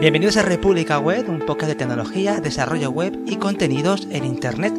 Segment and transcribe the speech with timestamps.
[0.00, 4.72] Bienvenidos a República Web, un podcast de tecnología, desarrollo web y contenidos en Internet.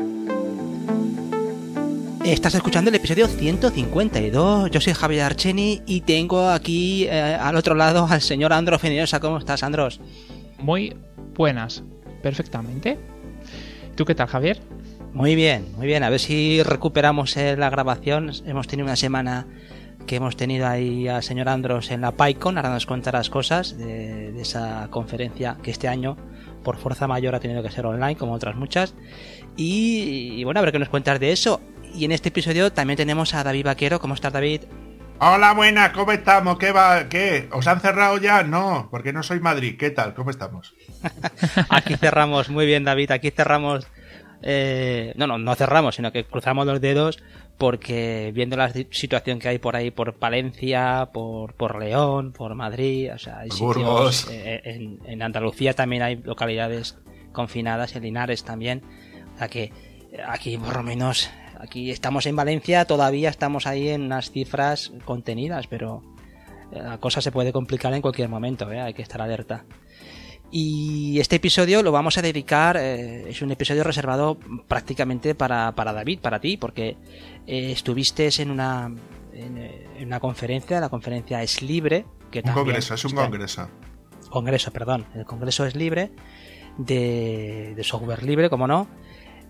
[2.26, 4.72] Estás escuchando el episodio 152.
[4.72, 9.20] Yo soy Javier Archeni y tengo aquí eh, al otro lado al señor Andros Feniosa.
[9.20, 10.02] ¿Cómo estás, Andros?
[10.58, 10.98] Muy
[11.36, 11.84] buenas,
[12.24, 12.98] perfectamente.
[13.96, 14.60] ¿Tú qué tal, Javier?
[15.14, 16.02] Muy bien, muy bien.
[16.02, 18.32] A ver si recuperamos eh, la grabación.
[18.48, 19.46] Hemos tenido una semana
[20.06, 23.78] que hemos tenido ahí al señor Andros en la PyCon, ahora nos contará las cosas
[23.78, 26.18] de, esa conferencia que este año
[26.64, 28.94] por fuerza mayor ha tenido que ser online, como otras muchas.
[29.56, 31.62] Y, bueno, a ver qué nos cuentas de eso.
[31.94, 34.00] Y en este episodio también tenemos a David Vaquero.
[34.00, 34.62] ¿Cómo estás, David?
[35.20, 36.58] Hola, buenas, ¿cómo estamos?
[36.58, 37.08] ¿Qué va?
[37.10, 37.48] ¿Qué?
[37.52, 38.44] ¿Os han cerrado ya?
[38.44, 39.76] No, porque no soy Madrid.
[39.78, 40.14] ¿Qué tal?
[40.14, 40.74] ¿Cómo estamos?
[41.70, 43.12] aquí cerramos, muy bien, David.
[43.12, 43.88] Aquí cerramos.
[44.42, 47.22] Eh, no, no, no cerramos, sino que cruzamos los dedos
[47.58, 53.12] porque viendo la situación que hay por ahí, por Palencia, por, por León, por Madrid,
[53.14, 56.98] o sea, hay sitios, eh, en, en, Andalucía también hay localidades
[57.32, 58.82] confinadas, en Linares también,
[59.36, 59.72] o sea que
[60.28, 61.30] aquí por lo menos,
[61.60, 66.04] aquí estamos en Valencia, todavía estamos ahí en unas cifras contenidas, pero
[66.72, 68.80] la cosa se puede complicar en cualquier momento, ¿eh?
[68.80, 69.66] hay que estar alerta.
[70.54, 75.94] Y este episodio lo vamos a dedicar, eh, es un episodio reservado prácticamente para, para
[75.94, 76.98] David, para ti, porque
[77.48, 78.92] eh, estuviste en una,
[79.34, 82.06] en, una conferencia, la conferencia es libre.
[82.30, 83.68] Que un congreso, es un congreso.
[84.30, 86.12] Congreso, perdón, el congreso es libre,
[86.78, 88.88] de, de software libre, como no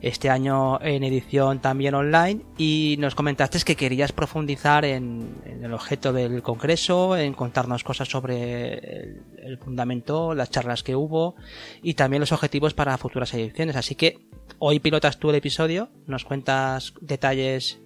[0.02, 6.12] este año en edición también online y nos comentaste que querías profundizar en, el objeto
[6.12, 11.36] del congreso, en contarnos cosas sobre el, fundamento, las charlas que hubo
[11.84, 13.76] y también los objetivos para futuras ediciones.
[13.76, 17.80] Así que hoy pilotas tú el episodio, nos cuentas detalles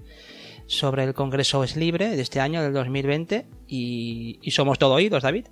[0.68, 5.22] sobre el congreso es libre de este año, del 2020 y, y somos todo oídos,
[5.22, 5.48] David.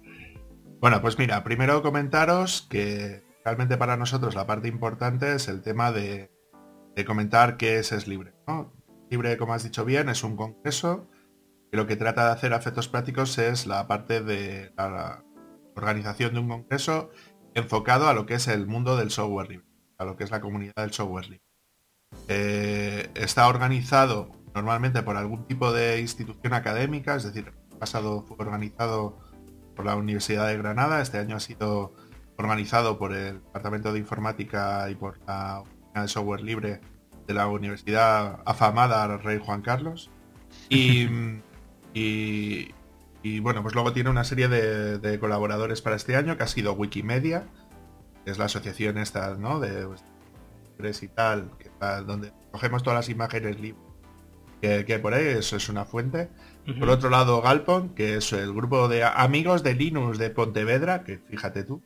[0.80, 5.91] Bueno, pues mira, primero comentaros que realmente para nosotros la parte importante es el tema
[5.91, 6.33] de
[6.95, 8.33] de comentar qué es Es Libre.
[9.09, 11.07] Libre, como has dicho bien, es un congreso
[11.72, 15.23] que lo que trata de hacer a efectos prácticos es la parte de la
[15.75, 17.12] organización de un congreso
[17.56, 20.41] enfocado a lo que es el mundo del software libre, a lo que es la
[20.41, 21.44] comunidad del software libre.
[22.28, 28.38] Eh, está organizado normalmente por algún tipo de institución académica, es decir, el pasado fue
[28.39, 29.18] organizado
[29.75, 31.94] por la Universidad de Granada, este año ha sido
[32.38, 35.63] organizado por el Departamento de Informática y por la
[36.02, 36.81] de software libre
[37.28, 40.09] de la universidad afamada Rey Juan Carlos.
[41.96, 42.74] Y,
[43.22, 46.74] y, bueno, pues luego tiene una serie de, colaboradores para este año que ha sido
[46.74, 47.46] Wikimedia,
[48.26, 49.59] que es la asociación esta, ¿no?
[49.59, 49.86] De
[50.80, 51.70] pues, y tal, que
[52.08, 53.94] donde cogemos todas las imágenes libres
[54.64, 56.30] que, que, por ahí, eso es una fuente.
[56.80, 61.18] Por otro lado, Galpon, que es el grupo de amigos de Linux de Pontevedra, que
[61.18, 61.84] fíjate tú,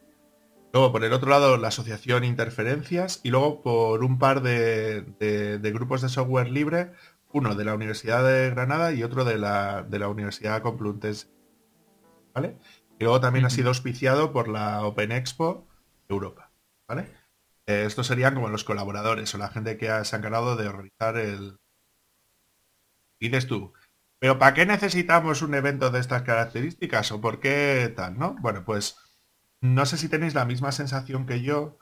[0.78, 6.04] Luego, por el otro lado, la asociación Interferencias y luego por un par de, grupos
[6.04, 6.92] de software libre,
[7.32, 11.30] uno de la Universidad de Granada y otro de la, de la Universidad Complutense.
[12.36, 12.60] ¿Vale?
[13.00, 15.68] Y luego también ha sido auspiciado por la Open Expo
[16.10, 16.52] Europa.
[16.88, 17.08] ¿Vale?
[17.66, 21.18] Eh, estos serían como los colaboradores o la gente que se ha encargado de organizar
[21.18, 21.58] el...
[23.20, 23.74] dices tú,
[24.20, 28.36] pero ¿para qué necesitamos un evento de estas características o por qué tal, no?
[28.42, 29.07] Bueno, pues
[29.62, 31.78] no sé si tenéis la misma sensación que yo,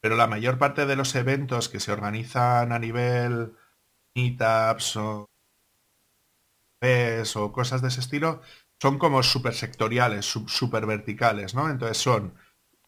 [0.00, 3.54] pero la mayor parte de los eventos que se organizan a nivel
[4.14, 5.28] meetups o
[7.36, 8.40] o cosas de ese estilo
[8.80, 11.68] son como súper sectoriales, súper verticales, ¿no?
[11.68, 12.34] Entonces son,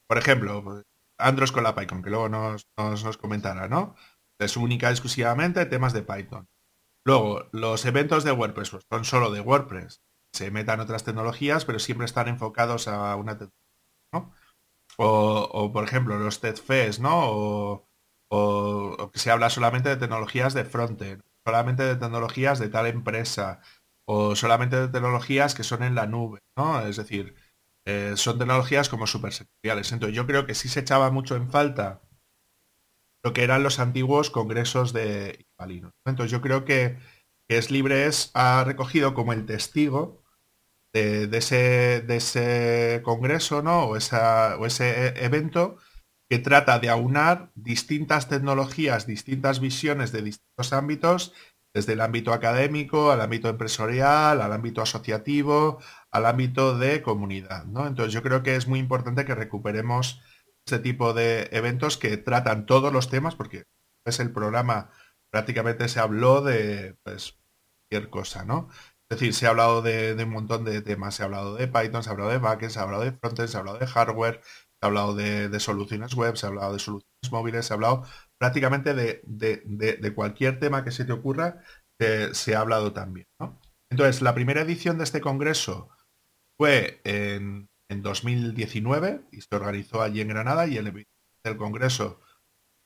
[0.06, 0.84] por ejemplo,
[1.18, 3.96] Andros con la Python, que luego nos, nos, comentará, ¿no?
[4.38, 6.48] Es única exclusivamente temas de Python.
[7.04, 10.00] Luego, los eventos de WordPress pues, son solo de WordPress.
[10.32, 13.59] Se metan otras tecnologías, pero siempre están enfocados a una tecnología
[14.96, 17.86] o, por ejemplo, los TEDFES, ¿no?
[18.28, 23.60] O, que se habla solamente de tecnologías de frontend, solamente de tecnologías de tal empresa,
[24.06, 26.80] o solamente de tecnologías que son en la nube, ¿no?
[26.80, 27.34] Es decir,
[27.86, 29.92] eh, son tecnologías como súper sectoriales.
[29.92, 32.02] Entonces yo creo que sí se echaba mucho en falta
[33.22, 35.92] lo que eran los antiguos congresos de Ipalinos.
[36.06, 36.98] Entonces yo creo que,
[37.48, 40.19] que Es Libres ha recogido como el testigo
[40.92, 43.84] de, ese, de ese congreso, ¿no?
[43.84, 45.76] O, esa, o ese e, evento
[46.28, 51.32] que trata de aunar distintas tecnologías, distintas visiones de distintos ámbitos,
[51.74, 55.78] desde el ámbito académico, al ámbito empresarial, al ámbito asociativo,
[56.10, 57.86] al ámbito de comunidad, ¿no?
[57.86, 60.20] Entonces yo creo que es muy importante que recuperemos
[60.66, 63.64] ese tipo de eventos que tratan todos los temas, porque
[64.04, 64.90] es el programa,
[65.30, 67.38] prácticamente se habló de pues,
[67.88, 68.68] cualquier cosa, ¿no?
[69.10, 71.16] Es decir, se ha hablado de, un montón de temas.
[71.16, 73.48] Se ha hablado de Python, se ha hablado de backend, se ha hablado de frontend,
[73.48, 76.78] se ha hablado de hardware, se ha hablado de, soluciones web, se ha hablado de
[76.78, 78.04] soluciones móviles, se ha hablado
[78.38, 81.60] prácticamente de, cualquier tema que se te ocurra,
[81.98, 83.26] se ha hablado también.
[83.90, 85.88] Entonces, la primera edición de este congreso
[86.56, 91.04] fue en, 2019 y se organizó allí en Granada y el,
[91.42, 92.20] el congreso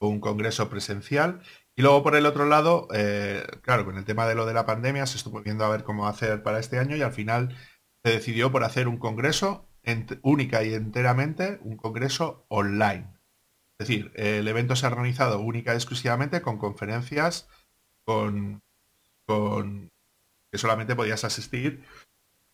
[0.01, 1.43] fue un congreso presencial
[1.77, 4.67] y luego por el otro lado, eh, claro, con el tema de lo de la
[4.67, 7.57] pandemia se estuvo viendo a ver cómo hacer para este año y al final
[8.05, 9.69] se decidió por hacer un congreso
[10.23, 13.09] única y enteramente, un congreso online.
[13.79, 17.49] Es decir, el evento se ha organizado única y exclusivamente con conferencias,
[18.05, 18.63] con,
[19.27, 19.91] con
[20.51, 21.85] que solamente podías asistir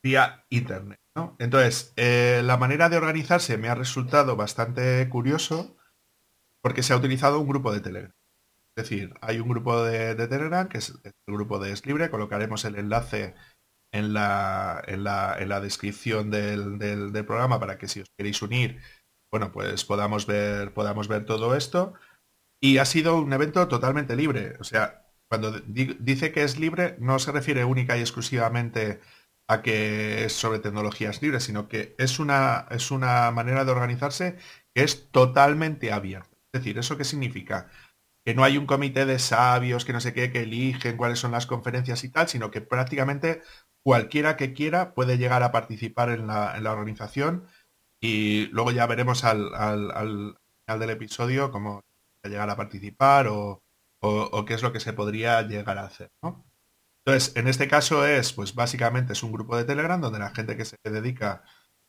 [0.03, 0.99] vía internet.
[1.39, 5.77] Entonces, eh, la manera de organizarse me ha resultado bastante curioso
[6.63, 8.13] porque se ha utilizado un grupo de Telegram.
[8.81, 12.65] Es decir, hay un grupo de, Telegram, que es el grupo de Es Libre, colocaremos
[12.65, 13.35] el enlace
[13.93, 18.81] en la, en la, descripción del, programa para que si os queréis unir,
[19.31, 21.93] bueno, pues podamos ver, podamos ver todo esto.
[22.59, 24.57] Y ha sido un evento totalmente libre.
[24.61, 29.01] O sea, cuando dice que es libre, no se refiere única y exclusivamente
[29.47, 34.39] a que es sobre tecnologías libres, sino que es una, es una manera de organizarse
[34.75, 36.31] que es totalmente abierta.
[36.53, 37.69] Es decir, ¿eso qué significa?
[38.25, 41.33] Que no hay un comité de sabios, que no sé qué, que eligen cuáles son
[41.33, 43.43] las conferencias y tal, sino que prácticamente
[43.83, 47.47] cualquiera que quiera puede llegar a participar en la, organización
[48.01, 49.49] y luego ya veremos al,
[50.67, 51.83] final del episodio cómo
[52.23, 53.63] llegar a participar o,
[54.47, 56.11] qué es lo que se podría llegar a hacer.
[57.05, 60.57] Entonces, en este caso es, pues básicamente es un grupo de Telegram donde la gente
[60.57, 61.43] que se dedica,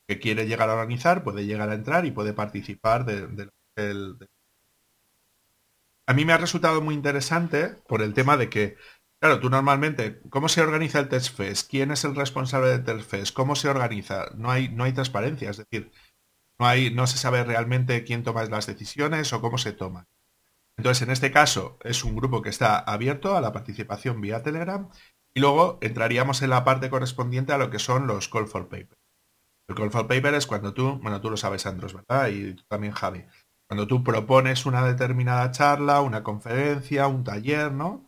[0.07, 3.51] que quiere llegar a organizar, puede llegar a entrar y puede participar del
[6.11, 8.75] a mí me ha resultado muy interesante por el tema de que,
[9.21, 11.69] claro, tú normalmente, ¿cómo se organiza el Test Fest?
[11.69, 13.33] ¿Quién es el responsable del Test Fest?
[13.33, 14.25] ¿Cómo se organiza?
[14.35, 15.89] No hay, no hay transparencia, es decir,
[16.59, 20.05] no, hay, no se sabe realmente quién toma las decisiones o cómo se toman.
[20.77, 24.89] Entonces, en este caso, es un grupo que está abierto a la participación vía Telegram
[25.33, 28.97] y luego entraríamos en la parte correspondiente a lo que son los call for paper.
[29.69, 32.27] El call for paper es cuando tú, bueno, tú lo sabes, Andros, ¿verdad?
[32.27, 33.23] Y tú también, Javi.
[33.71, 38.05] Cuando tú propones una determinada charla, una conferencia, un taller, ¿no?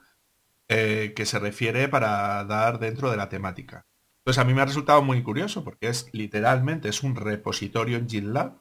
[0.67, 3.85] Eh, que se refiere para dar dentro de la temática.
[4.17, 8.09] Entonces a mí me ha resultado muy curioso porque es literalmente es un repositorio en
[8.09, 8.57] GitLab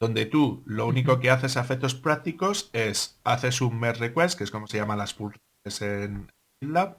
[0.00, 4.42] donde tú lo único que haces a efectos prácticos es haces un merge request, que
[4.42, 6.28] es como se llaman las pull en
[6.60, 6.98] GitLab,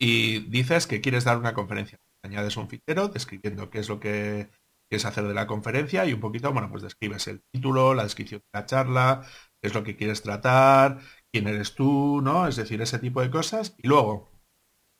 [0.00, 2.00] y dices que quieres dar una conferencia.
[2.24, 4.50] Añades un fichero describiendo qué es lo que
[4.88, 8.40] quieres hacer de la conferencia y un poquito, bueno, pues describes el título, la descripción
[8.40, 9.22] de la charla,
[9.60, 10.98] qué es lo que quieres tratar,
[11.32, 12.48] quién eres tú, ¿no?
[12.48, 13.74] Es decir, ese tipo de cosas.
[13.78, 14.30] Y luego,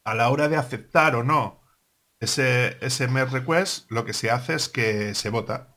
[0.04, 1.62] a la hora de aceptar o no
[2.20, 5.76] ese, ese request, lo que se hace es que se vota.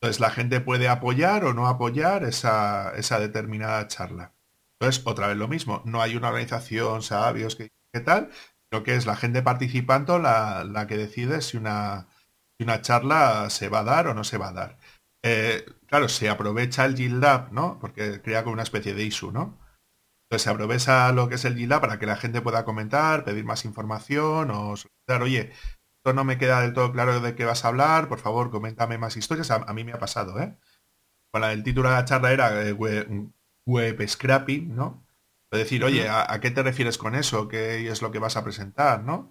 [0.00, 4.34] Entonces la gente puede apoyar o no apoyar esa, esa determinada charla.
[4.78, 8.30] Entonces, otra vez lo mismo, no hay una organización, sabios, que qué tal,
[8.70, 12.08] lo que es la gente participando la, la que decide si una,
[12.58, 14.78] si una charla se va a dar o no se va a dar.
[15.22, 17.78] Eh, claro, se aprovecha el GitLab, ¿no?
[17.80, 19.58] Porque crea como una especie de issue, ¿no?
[20.24, 23.44] Entonces se aprovecha lo que es el GitLab para que la gente pueda comentar, pedir
[23.44, 25.52] más información o solicitar, oye,
[25.98, 28.98] esto no me queda del todo claro de qué vas a hablar, por favor, coméntame
[28.98, 29.50] más historias.
[29.50, 30.56] A, mí me ha pasado, ¿eh?
[31.32, 35.06] Bueno, el título de la charla era eh, web, scrapping, ¿no?
[35.50, 37.48] Decir, oye, ¿a, ¿a, qué te refieres con eso?
[37.48, 39.30] ¿Qué es lo que vas a presentar, no?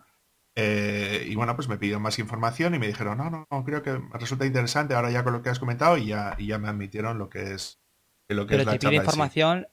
[0.58, 3.84] Eh, y bueno, pues me pidieron más información y me dijeron, no, no, no, creo
[3.84, 6.70] que resulta interesante ahora ya con lo que has comentado y ya, y ya me
[6.70, 7.82] admitieron lo que es,
[8.30, 9.68] lo que Pero te pide información,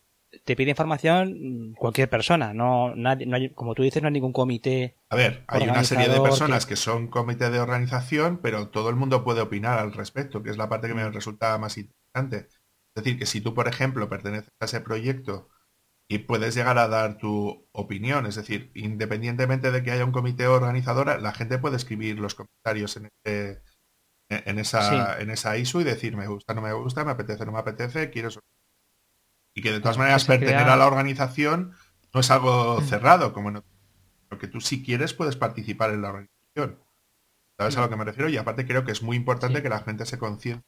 [0.45, 4.33] te pide información cualquier persona, no, nadie, no hay, como tú dices, no hay ningún
[4.33, 4.97] comité.
[5.09, 6.75] A ver, hay una serie de personas que...
[6.75, 10.69] son comité de organización, pero todo el mundo puede opinar al respecto, que es la
[10.69, 11.12] parte que me mm.
[11.12, 12.49] resulta más interesante.
[12.95, 15.49] Es decir, que si tú, por ejemplo, perteneces a ese proyecto
[16.12, 18.26] y puedes llegar a dar tu opinión.
[18.26, 22.99] Es decir, independientemente de que haya un comité organizador, la gente puede escribir los comentarios
[22.99, 23.62] en, este,
[24.28, 27.52] en, esa, en esa ISU y decir me gusta, no me gusta, me apetece, no
[27.52, 28.28] me apetece, quiero...
[29.54, 31.73] Y que de todas maneras pertenecer a la organización
[32.12, 32.85] no es algo mm.
[32.85, 33.64] cerrado, como no,
[34.31, 36.78] lo que tú si quieres puedes participar en la organización.
[37.59, 38.28] ¿Sabes a lo que me refiero?
[38.28, 40.62] Y aparte creo que es muy importante que la gente se conciencie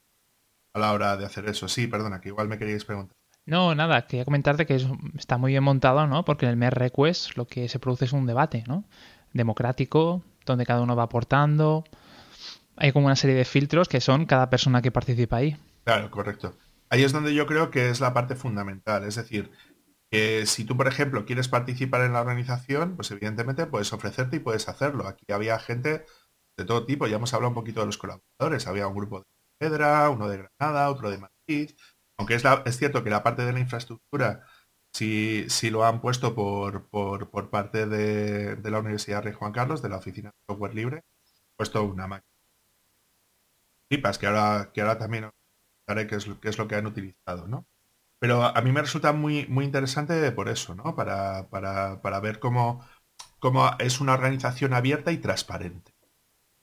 [0.72, 1.68] a la hora de hacer eso.
[1.68, 3.16] Sí, perdona, que igual me queríais preguntar.
[3.46, 4.80] No, nada, quería comentarte que
[5.18, 6.24] está muy bien montado, ¿no?
[6.24, 8.84] Porque en el Mer Request lo que se produce es un debate, ¿no?
[9.32, 11.84] Democrático, donde cada uno va aportando.
[12.76, 15.56] Hay como una serie de filtros que son cada persona que participa ahí.
[15.84, 16.56] Claro, correcto.
[16.88, 19.04] Ahí es donde yo creo que es la parte fundamental.
[19.04, 19.50] Es decir,
[20.10, 24.40] que si tú, por ejemplo, quieres participar en la organización, pues evidentemente puedes ofrecerte y
[24.40, 25.06] puedes hacerlo.
[25.06, 26.06] Aquí había gente
[26.56, 29.24] de todo tipo, ya hemos hablado un poquito de los colaboradores, había un grupo de
[29.58, 31.70] Pedra, uno de Granada, otro de Madrid,
[32.18, 32.42] aunque es,
[32.76, 34.44] cierto que la parte de la infraestructura
[34.92, 36.88] sí, lo han puesto por,
[37.50, 41.02] parte de, la Universidad Rey Juan Carlos, de la Oficina de Software Libre,
[41.56, 42.30] puesto una máquina.
[43.88, 45.30] que ahora, que ahora también
[45.86, 47.66] haré qué es, qué es lo que han utilizado, ¿no?
[48.24, 50.96] Pero a mí me resulta muy, interesante por eso, ¿no?
[50.96, 51.46] Para,
[52.22, 52.82] ver cómo,
[53.78, 55.93] es una organización abierta y transparente.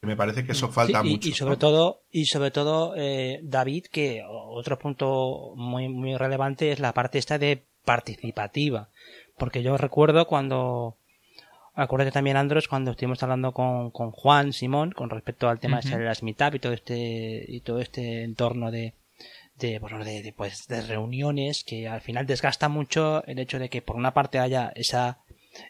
[0.01, 1.29] Me parece que eso falta sí, y, mucho.
[1.29, 1.59] Y sobre ¿no?
[1.59, 7.19] todo, y sobre todo eh, David, que otro punto muy, muy relevante es la parte
[7.19, 8.89] esta de participativa.
[9.37, 10.97] Porque yo recuerdo cuando,
[11.75, 15.81] acuérdate también Andros, cuando estuvimos hablando con, con Juan Simón con respecto al tema uh
[15.81, 15.97] -huh.
[15.99, 18.95] de las meetup y todo este, y todo este entorno de,
[19.57, 23.69] de, bueno, de, de, pues, de reuniones que al final desgasta mucho el hecho de
[23.69, 25.19] que por una parte haya esa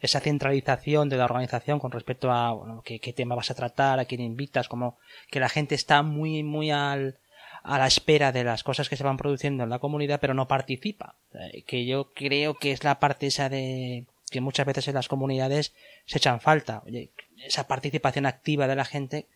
[0.02, 4.06] esa centralización de la organización con respecto a bueno, qué, tema vas a tratar, a
[4.06, 4.98] quién invitas, como
[5.30, 7.18] que la gente está muy muy al,
[7.64, 10.48] a la espera de las cosas que se van produciendo en la comunidad, pero no
[10.48, 11.16] participa.
[11.34, 15.08] Eh, que yo creo que es la parte esa de que muchas veces en las
[15.08, 15.74] comunidades
[16.06, 16.82] se echan falta.
[16.86, 17.12] Oye,
[17.46, 19.28] esa participación activa de la gente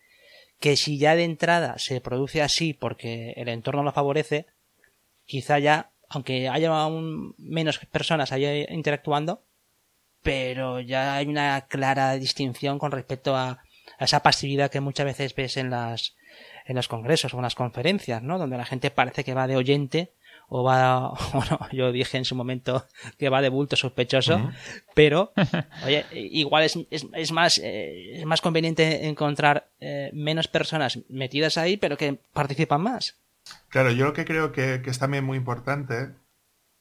[0.58, 4.46] que si ya de entrada se produce así porque el entorno lo favorece,
[5.26, 9.42] quizá ya, aunque haya aún menos personas ahí interactuando,
[10.26, 13.62] pero ya hay una clara distinción con respecto a,
[13.98, 16.16] a esa pasividad que muchas veces ves en las
[16.66, 18.38] en los congresos o en las conferencias, ¿no?
[18.38, 20.12] Donde la gente parece que va de oyente
[20.48, 22.86] o va, bueno, yo dije en su momento
[23.18, 24.54] que va de bulto sospechoso, uh -huh.
[24.94, 25.32] pero,
[25.86, 31.56] oye, igual es, es, es más, eh, es más conveniente encontrar eh, menos personas metidas
[31.56, 33.16] ahí, pero que participan más.
[33.68, 36.10] Claro, yo lo que creo que, que es también muy importante,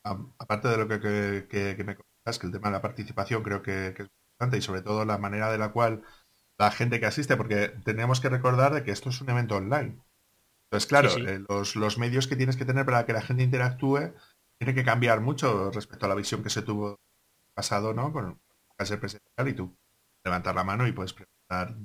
[0.04, 1.00] aparte de lo que,
[1.48, 1.96] que, que, me
[2.39, 5.17] que el tema de la participación creo que, que es importante y sobre todo la
[5.17, 6.03] manera de la cual
[6.58, 9.98] la gente que asiste, porque tenemos que recordar de que esto es un evento online.
[10.65, 11.27] Entonces, claro, sí, sí.
[11.27, 14.13] Eh, los, los, medios que tienes que tener para que la gente interactúe
[14.58, 17.00] tiene que cambiar mucho respecto a la visión que se tuvo
[17.53, 18.12] pasado, ¿no?
[18.12, 18.39] Con
[18.77, 19.75] el presencial y tú
[20.24, 21.75] levantar la mano y puedes preguntar.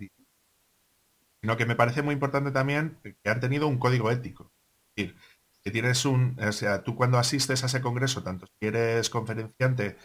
[1.40, 4.50] Sino que me parece muy importante también que han tenido un código ético.
[4.96, 5.16] Es decir,
[5.62, 9.96] que tienes un, o sea, tú cuando asistes a ese congreso, tanto si eres conferenciante,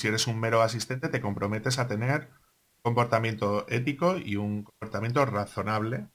[0.00, 2.30] si eres un mero asistente, te comprometes a tener
[2.82, 6.08] comportamiento ético y un comportamiento razonable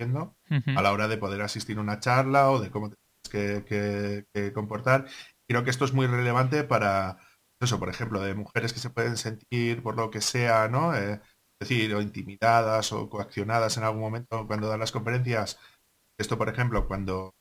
[0.00, 0.36] ¿no?
[0.50, 0.78] uh -huh.
[0.78, 4.26] a la hora de poder asistir a una charla o de cómo tienes que, que,
[4.32, 5.06] que, comportar.
[5.46, 7.18] Creo que esto es muy relevante para
[7.60, 10.94] eso, por ejemplo, de mujeres que se pueden sentir por lo que sea, ¿no?
[10.96, 11.20] Eh,
[11.60, 15.58] es decir, o intimidadas o coaccionadas en algún momento cuando dan las conferencias.
[16.18, 17.34] Esto, por ejemplo, cuando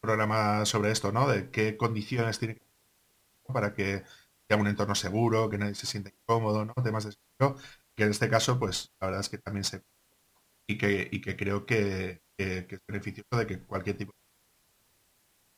[0.00, 1.28] programa sobre esto, ¿no?
[1.28, 2.71] De qué condiciones tiene que
[3.52, 4.04] para que
[4.48, 6.74] sea un entorno seguro, que nadie se sienta incómodo, ¿no?
[6.82, 7.60] Temas de seguro,
[7.94, 9.82] que en este caso, pues la verdad es que también se
[10.66, 14.12] y que, y que creo que, que, es beneficioso de que cualquier tipo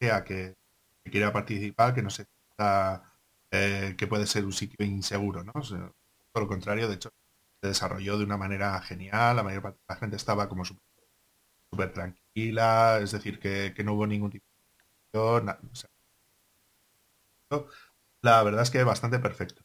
[0.00, 0.54] de sea que,
[1.04, 3.12] quiera participar, que no se sienta
[3.50, 5.52] eh, que puede ser un sitio inseguro, ¿no?
[5.54, 7.10] O todo lo contrario, de hecho,
[7.62, 11.92] se desarrolló de una manera genial, la mayor parte de la gente estaba como súper
[11.92, 14.46] tranquila, es decir, que, que, no hubo ningún tipo
[15.12, 15.40] de o
[18.22, 19.62] la verdad es que bastante perfecto.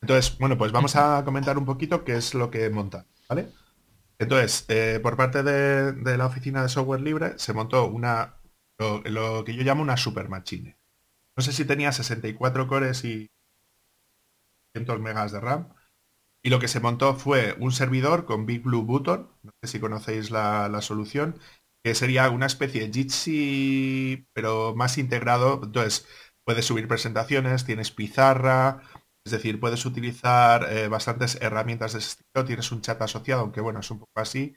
[0.00, 3.48] Entonces, bueno, pues vamos a comentar un poquito qué es lo que monta, ¿vale?
[4.18, 8.36] Entonces, eh, por parte de, la oficina de software libre se montó una
[8.78, 10.76] lo, que yo llamo una super machine.
[11.36, 13.30] No sé si tenía 64 cores y
[14.74, 15.68] 100 megas de RAM.
[16.42, 19.80] Y lo que se montó fue un servidor con Big Blue Button, no sé si
[19.80, 21.38] conocéis la, la solución,
[21.82, 25.60] que sería una especie de Jitsi, pero más integrado.
[25.64, 26.06] Entonces,
[26.44, 28.82] puedes subir presentaciones, tienes pizarra,
[29.24, 33.62] es decir, puedes utilizar eh, bastantes herramientas de ese estilo, tienes un chat asociado, aunque
[33.62, 34.56] bueno, es un poco así.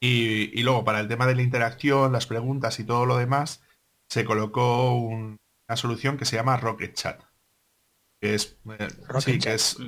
[0.00, 3.62] Y, y, luego para el tema de la interacción, las preguntas y todo lo demás,
[4.08, 7.22] se colocó un, una solución que se llama Rocket Chat.
[8.20, 9.50] Que es, eh, Rocket sí, Chat.
[9.50, 9.78] que es,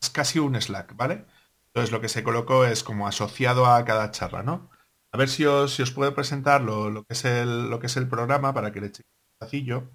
[0.00, 1.24] es, casi un Slack, ¿vale?
[1.68, 4.70] Entonces lo que se colocó es como asociado a cada charla, ¿no?
[5.12, 7.86] A ver si os, si os puedo presentar lo, lo, que es el, lo que
[7.86, 9.90] es el programa para que le echéis un vacillo.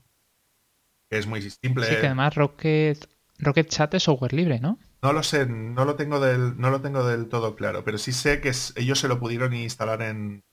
[1.12, 1.86] Que es muy simple.
[1.86, 4.80] Sí, que además Rocket Rocket Chat es software libre, ¿no?
[5.04, 8.14] No lo sé, no lo tengo del, no lo tengo del todo claro, pero sí
[8.14, 10.44] sé que es, ellos se lo pudieron instalar en.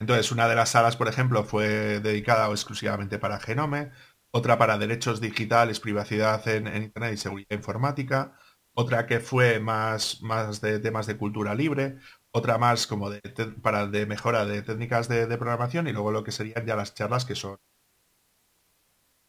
[0.00, 3.92] Entonces, una de las salas, por ejemplo, fue dedicada exclusivamente para Genome,
[4.36, 8.38] otra para derechos digitales, privacidad en, Internet y seguridad informática,
[8.74, 11.98] otra que fue más, más de temas de cultura libre,
[12.32, 13.20] otra más como de,
[13.62, 17.24] para de mejora de técnicas de, programación y luego lo que serían ya las charlas
[17.24, 17.58] que son.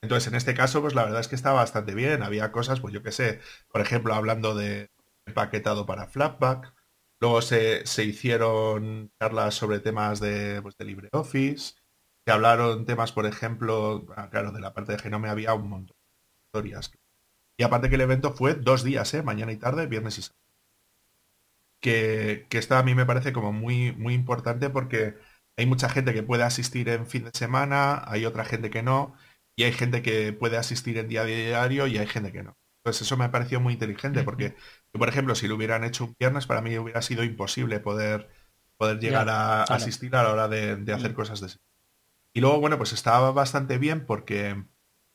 [0.01, 2.21] Entonces, en este caso, pues la verdad es que estaba bastante bien.
[2.21, 4.91] Había cosas, pues yo qué sé, por ejemplo, hablando de
[5.25, 6.73] empaquetado para Flatpak.
[7.19, 11.75] Luego se, se hicieron charlas sobre temas de, pues, de LibreOffice
[12.27, 15.95] se hablaron temas, por ejemplo, ah, claro, de la parte de Genome había un montón
[15.95, 16.91] de historias.
[17.55, 19.23] Y aparte que el evento fue dos días, ¿eh?
[19.23, 20.41] mañana y tarde, viernes y sábado.
[21.79, 25.15] Que, que esto a mí me parece como muy, muy importante porque
[25.55, 29.15] hay mucha gente que puede asistir en fin de semana, hay otra gente que no,
[29.55, 32.57] y hay gente que puede asistir en día diario y hay gente que no.
[32.83, 34.53] Entonces eso me ha parecido muy inteligente porque,
[34.91, 38.27] por ejemplo, si lo hubieran hecho un viernes, para mí hubiera sido imposible poder,
[38.75, 41.15] poder llegar a asistir a la hora de, de hacer mm.
[41.15, 41.57] cosas de ese
[42.37, 44.63] y luego, bueno, pues estaba bastante bien porque,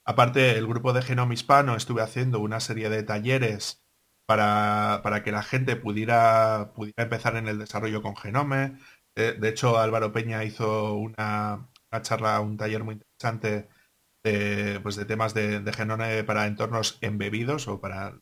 [0.05, 3.85] aparte, el grupo de Genome Hispano estuve haciendo una serie de talleres
[4.27, 8.77] para, para que la gente pudiera, pudiera empezar en el desarrollo con Genome.
[9.15, 13.69] De, de hecho, Álvaro Peña hizo una, una, charla, un taller muy interesante
[14.25, 18.19] de, pues de temas de, Genome para entornos embebidos o para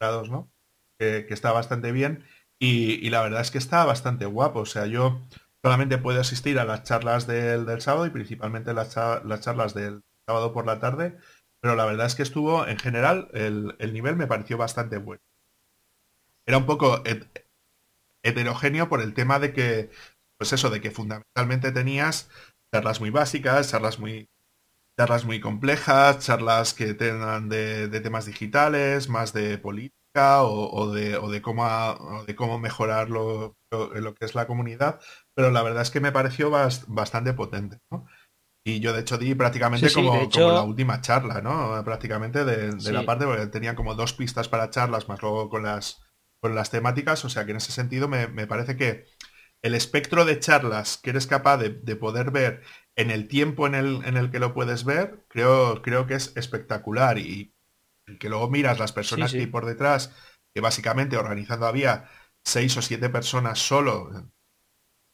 [0.00, 0.52] ¿no?
[1.00, 2.22] Que, que está bastante bien.
[2.60, 4.60] Y, y, la verdad es que está bastante guapo.
[4.60, 5.20] O sea, yo
[5.64, 8.94] solamente puede asistir a las charlas del, sábado y principalmente las,
[9.24, 11.16] las, charlas del sábado por la tarde,
[11.60, 15.22] pero la verdad es que estuvo, en general, el, el nivel me pareció bastante bueno.
[16.44, 17.02] Era un poco
[18.22, 19.90] heterogéneo por el tema de que,
[20.36, 22.28] pues eso, de que fundamentalmente tenías
[22.70, 24.28] charlas muy básicas, charlas muy
[24.98, 32.58] charlas muy complejas, charlas que tengan de, temas digitales, más de política o, de, cómo,
[32.58, 35.00] mejorar lo, que es la comunidad,
[35.34, 37.78] pero la verdad es que me pareció bastante potente.
[37.90, 38.06] ¿no?
[38.66, 41.82] Y yo de hecho di prácticamente como, la última charla, ¿no?
[41.84, 46.02] Prácticamente de, la parte, porque tenía como dos pistas para charlas, más luego con las,
[46.40, 49.04] con las temáticas, o sea que en ese sentido me, me parece que
[49.62, 52.62] el espectro de charlas que eres capaz de, de, poder ver
[52.96, 56.34] en el tiempo en el, en el que lo puedes ver, creo, creo que es
[56.36, 57.18] espectacular.
[57.18, 57.54] Y
[58.18, 60.14] que luego miras las personas que hay por detrás,
[60.54, 62.08] que básicamente organizando había
[62.44, 64.10] seis o siete personas solo,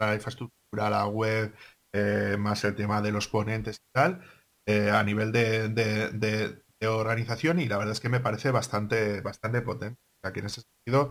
[0.07, 1.55] la infraestructura, la web,
[1.93, 4.23] eh, más el tema de los ponentes y tal,
[4.67, 9.61] eh, a nivel de, de, organización y la verdad es que me parece bastante, bastante
[9.61, 10.01] potente.
[10.01, 11.11] O sea, que en ese sentido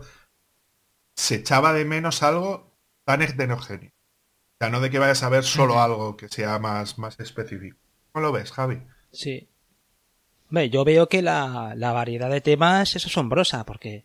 [1.14, 3.90] se echaba de menos algo tan heterogéneo.
[3.90, 7.78] O sea, no de que vayas a ver solo algo que sea más, más específico.
[8.10, 8.82] ¿Cómo lo ves, Javi?
[9.12, 9.48] Sí,
[10.70, 14.04] yo veo que la, la, variedad de temas es asombrosa, porque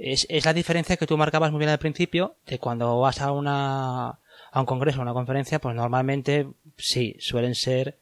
[0.00, 3.32] es, es, la diferencia que tú marcabas muy bien al principio, de cuando vas a
[3.32, 4.18] una
[4.52, 7.96] a un congreso o una conferencia, pues normalmente sí, suelen ser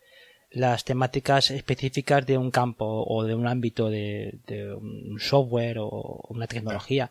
[0.51, 6.25] las temáticas específicas de un campo o de un ámbito de, de un software o
[6.29, 7.11] una tecnología.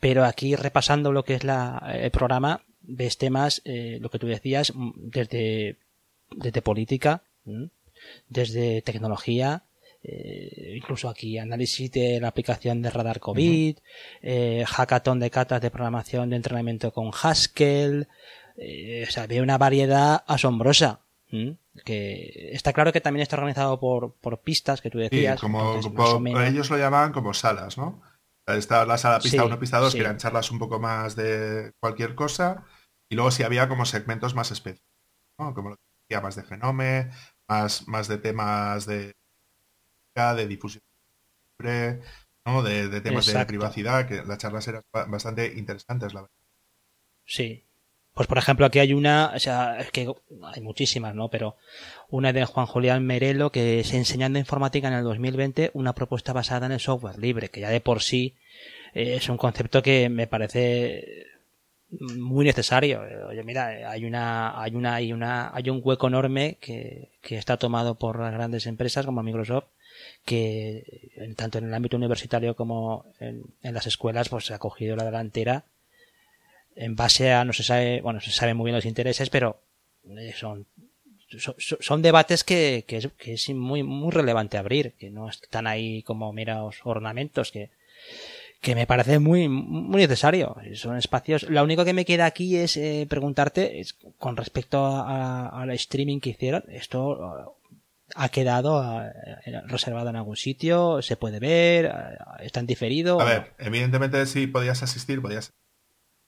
[0.00, 4.26] Pero aquí repasando lo que es la, el programa, ves temas, eh, lo que tú
[4.26, 5.76] decías, desde,
[6.30, 7.22] desde política,
[8.28, 9.64] desde tecnología,
[10.02, 13.78] eh, incluso aquí análisis de la aplicación de radar COVID,
[14.22, 18.08] eh, hackathon de catas de programación de entrenamiento con Haskell,
[18.56, 21.00] eh, o sea, ve una variedad asombrosa.
[21.84, 25.38] Que está claro que también está organizado por, por pistas que tú decías.
[25.38, 25.78] como,
[26.40, 28.00] ellos lo llamaban como salas, ¿no?
[28.46, 32.14] Está la sala pista 1, pista 2, que eran charlas un poco más de cualquier
[32.14, 32.64] cosa,
[33.10, 34.88] y luego sí había como segmentos más específicos,
[35.38, 35.52] ¿no?
[35.52, 35.76] Como lo
[36.08, 37.10] decía, más de genome,
[37.46, 39.12] más, más de temas de
[40.18, 40.82] de difusión
[42.44, 42.62] ¿no?
[42.62, 46.34] de, temas de privacidad, que las charlas eran bastante interesantes, la verdad.
[47.24, 47.64] Sí.
[48.14, 50.08] Pues por ejemplo, aquí hay una, o sea, es que
[50.52, 51.28] hay muchísimas, ¿no?
[51.28, 51.56] Pero
[52.08, 56.66] una de Juan Julián Merelo, que es enseñando informática en el 2020, una propuesta basada
[56.66, 58.34] en el software libre, que ya de por sí
[58.92, 61.26] eh, es un concepto que me parece
[61.90, 63.02] muy necesario.
[63.28, 67.56] Oye, mira, hay una, hay una, hay una, hay un hueco enorme que, que está
[67.56, 69.66] tomado por las grandes empresas como Microsoft
[70.28, 75.06] que tanto en el ámbito universitario como en, las escuelas pues se ha cogido la
[75.06, 75.64] delantera
[76.76, 79.62] en base a no se sabe bueno se sabe muy bien los intereses pero
[80.18, 80.66] eh, son
[81.58, 82.98] son, debates que, que,
[83.32, 87.70] es, muy muy relevante abrir que no están ahí como meros ornamentos que
[88.60, 90.56] que me parece muy, muy necesario.
[90.74, 91.44] Son espacios.
[91.44, 96.30] Lo único que me queda aquí es eh, preguntarte, es, con respecto al streaming que
[96.30, 97.56] hicieron, esto
[98.14, 103.20] ha quedado eh, reservado en algún sitio, se puede ver, eh, está en diferido.
[103.20, 105.52] A ver, evidentemente sí podías asistir, podías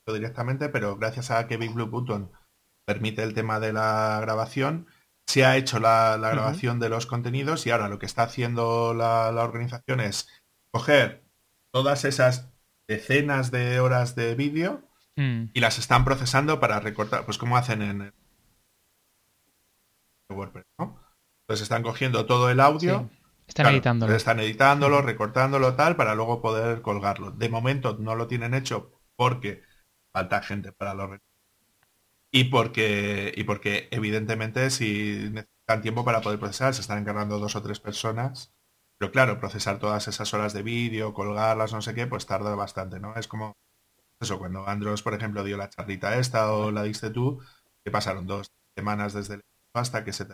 [0.06, 2.32] directamente, pero gracias a que Big Blue Button
[2.84, 4.88] permite el tema de la grabación,
[5.26, 9.28] se ha hecho la, grabación de los contenidos y ahora lo que está haciendo la,
[9.28, 10.28] organización es
[10.72, 11.24] coger
[11.70, 12.50] todas esas
[12.88, 14.82] decenas de horas de vídeo
[15.16, 15.50] mm.
[15.54, 18.12] y las están procesando para recortar, pues como hacen en
[20.28, 20.99] WordPress, ¿no?
[21.50, 23.10] Entonces están cogiendo todo el audio.
[23.44, 24.14] Están editándolo.
[24.14, 27.32] Están editándolo, recortándolo tal, para luego poder colgarlo.
[27.32, 29.64] De momento no lo tienen hecho porque
[30.12, 31.18] falta gente para los
[32.30, 37.56] y porque y porque evidentemente si necesitan tiempo para poder procesar se están encargando dos
[37.56, 38.52] o tres personas
[38.96, 43.00] pero claro procesar todas esas horas de vídeo colgarlas no sé qué pues tarda bastante
[43.00, 43.56] no es como
[44.20, 47.40] eso cuando Andros por ejemplo dio la charlita esta o la diste tú
[47.84, 50.26] que pasaron dos semanas desde el hasta que se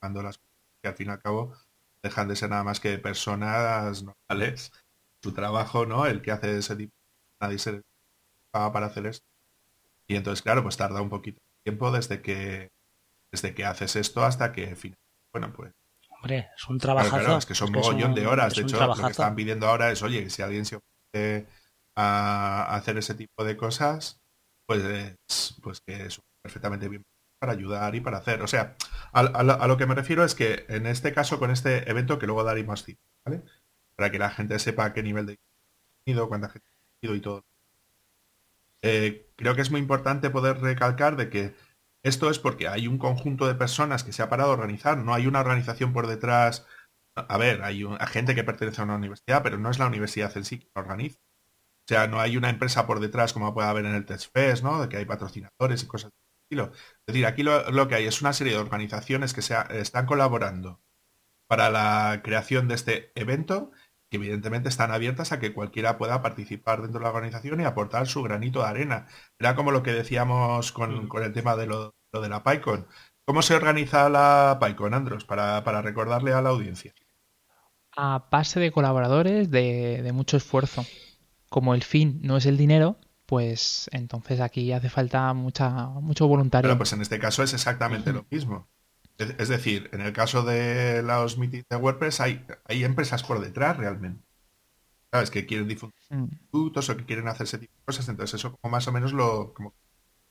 [0.00, 0.38] terminando las
[0.82, 1.54] que al fin y al cabo
[2.02, 4.72] dejan de ser nada más que personas normales.
[5.22, 6.06] Su trabajo, ¿no?
[6.06, 6.92] El que hace ese tipo,
[7.40, 7.82] nadie se
[8.52, 9.26] paga para hacer esto.
[10.06, 12.70] Y entonces, claro, pues tarda un poquito de tiempo desde que
[13.32, 14.74] desde que haces esto hasta que
[15.32, 15.72] bueno, pues
[16.10, 17.38] Hombre, es un trabajazo.
[17.38, 18.54] es que son un mogollón de horas.
[18.54, 21.46] De hecho, lo que están pidiendo ahora es, oye, si alguien se ofrece
[21.94, 24.20] a hacer ese tipo de cosas,
[24.66, 25.16] pues,
[25.62, 27.04] pues que es perfectamente bien
[27.38, 28.42] para ayudar y para hacer.
[28.42, 28.76] O sea,
[29.12, 32.44] a, lo que me refiero es que en este caso, con este evento, que luego
[32.44, 33.42] daremos cifras, ¿vale?
[33.96, 35.38] Para que la gente sepa qué nivel de
[36.04, 37.44] contenido, cuánta gente ha ido y todo.
[38.82, 41.54] Eh, creo que es muy importante poder recalcar de que
[42.02, 45.14] esto es porque hay un conjunto de personas que se ha parado a organizar, no
[45.14, 46.66] hay una organización por detrás.
[47.14, 50.44] A ver, hay, gente que pertenece a una universidad, pero no es la universidad en
[50.44, 51.18] sí que organiza.
[51.18, 54.80] O sea, no hay una empresa por detrás como puede haber en el Test ¿no?
[54.80, 56.12] De que hay patrocinadores y cosas
[56.50, 56.70] es
[57.06, 60.80] decir, aquí lo, que hay es una serie de organizaciones que se están colaborando
[61.46, 63.70] para la creación de este evento
[64.10, 68.06] que evidentemente están abiertas a que cualquiera pueda participar dentro de la organización y aportar
[68.06, 69.06] su granito de arena.
[69.38, 71.16] Era como lo que decíamos con, mm.
[71.22, 72.86] el tema de lo, de la PyCon.
[73.26, 76.94] ¿Cómo se organiza la PyCon, Andros, para, recordarle a la audiencia?
[77.96, 80.86] A base de colaboradores, de, de mucho esfuerzo.
[81.50, 82.96] Como el fin no es el dinero,
[83.28, 86.66] pues entonces aquí hace falta mucha, mucho voluntario.
[86.66, 88.70] Pero pues en este caso es exactamente lo mismo.
[89.18, 93.76] Es, decir, en el caso de los meetings de WordPress hay, hay empresas por detrás
[93.76, 94.24] realmente.
[95.12, 95.30] ¿Sabes?
[95.30, 96.24] Que quieren difundir mm.
[96.50, 98.08] productos o que quieren hacer ese tipo de cosas.
[98.08, 99.52] Entonces eso como más o menos lo...
[99.52, 99.74] Como,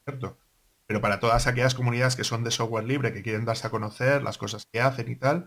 [0.03, 0.39] ¿cierto?
[0.87, 4.23] Pero para todas aquellas comunidades que son de software libre, que quieren darse a conocer
[4.23, 5.45] las cosas que hacen y tal,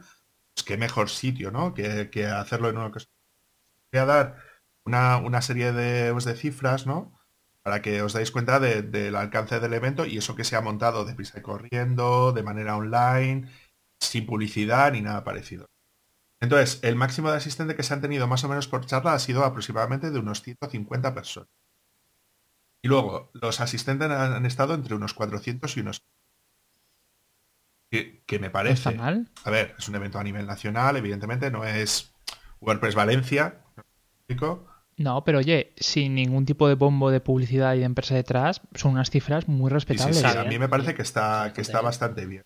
[0.54, 1.74] pues qué mejor sitio, ¿no?
[1.74, 3.08] Que, que hacerlo en una cosa.
[3.90, 4.36] Voy a dar
[4.84, 7.19] una, una serie de, pues, de cifras, ¿no?
[7.70, 11.04] Para que os dais cuenta del alcance del evento y eso que se ha montado
[11.04, 13.48] de prisa y corriendo, de manera online,
[14.00, 15.70] sin publicidad ni nada parecido.
[16.40, 19.20] Entonces, el máximo de asistentes que se han tenido más o menos por charla ha
[19.20, 21.48] sido aproximadamente de unos 150 personas.
[22.82, 26.02] Y luego, los asistentes han, estado entre unos 400 y unos...
[27.88, 28.96] Que, me parece...
[28.96, 29.30] mal?
[29.44, 32.12] A ver, es un evento a nivel nacional, evidentemente, no es
[32.60, 33.62] WordPress Valencia,
[35.00, 38.92] no, pero oye, sin ningún tipo de bombo de publicidad y de empresa detrás, son
[38.92, 40.18] unas cifras muy respetables.
[40.18, 42.44] Sí, sí, a mí me parece que está, que está bastante bien.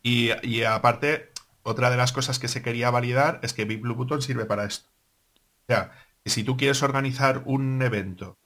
[0.00, 1.32] Y, aparte,
[1.64, 4.64] otra de las cosas que se quería validar es que Big Blue Button sirve para
[4.64, 4.88] esto.
[5.34, 5.90] O sea,
[6.22, 8.38] que si tú quieres organizar un evento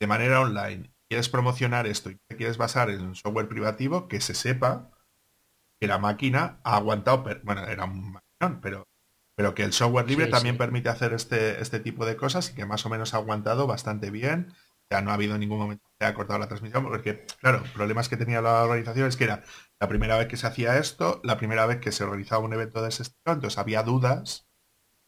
[0.00, 4.20] de manera online, quieres promocionar esto y te quieres basar en un software privativo, que
[4.20, 4.90] se sepa
[5.80, 8.89] que la máquina ha aguantado, bueno, era un maquinón, pero
[9.40, 12.66] pero que el software libre también permite hacer este, este tipo de cosas y que
[12.66, 14.52] más o menos ha aguantado bastante bien.
[14.90, 18.18] Ya no ha habido ningún momento que haya cortado la transmisión, porque, claro, problemas que
[18.18, 19.42] tenía la organización es que era
[19.80, 22.82] la primera vez que se hacía esto, la primera vez que se organizaba un evento
[22.82, 24.46] de ese estilo, entonces había dudas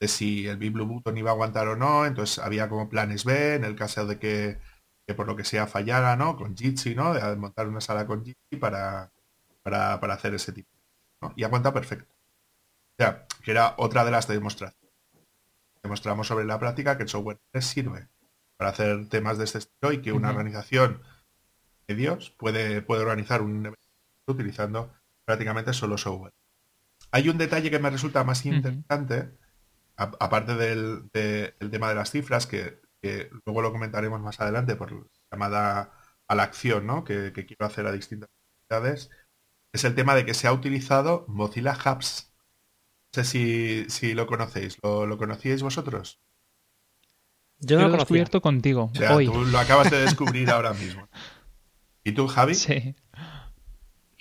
[0.01, 3.57] de si el Blue Button iba a aguantar o no, entonces había como planes B
[3.57, 4.61] en el caso de que,
[5.15, 6.37] por lo que sea fallara, ¿no?
[6.39, 7.13] Con Jitsi, ¿no?
[7.13, 9.13] De montar una sala con Jitsi para,
[9.63, 10.71] para, hacer ese tipo.
[11.37, 12.12] Y aguanta perfecto
[12.97, 14.93] que era otra de las demostraciones.
[15.83, 18.09] Demostramos sobre la práctica que el software sirve
[18.57, 21.03] para hacer temas de este estilo y que una organización
[21.89, 23.89] de Dios puede, puede organizar un evento
[24.27, 24.93] utilizando
[25.25, 26.35] prácticamente solo software.
[27.11, 29.37] Hay un detalle que me resulta más interesante,
[29.97, 32.81] aparte del, tema de las cifras, que,
[33.45, 35.93] luego lo comentaremos más adelante por llamada
[36.29, 37.05] a la acción ¿no?
[37.05, 38.31] que, quiero hacer a distintas
[38.69, 39.11] comunidades,
[39.73, 42.32] es el tema de que se ha utilizado Mozilla Hubs
[43.13, 44.79] sé si, lo conocéis.
[44.83, 46.21] ¿Lo, conocíais vosotros?
[47.59, 49.27] Yo no lo lo he descubierto contigo, O sea, hoy.
[49.27, 51.09] tú lo acabas de descubrir ahora mismo.
[52.05, 52.55] ¿Y tú, Javi?
[52.55, 52.97] Sí.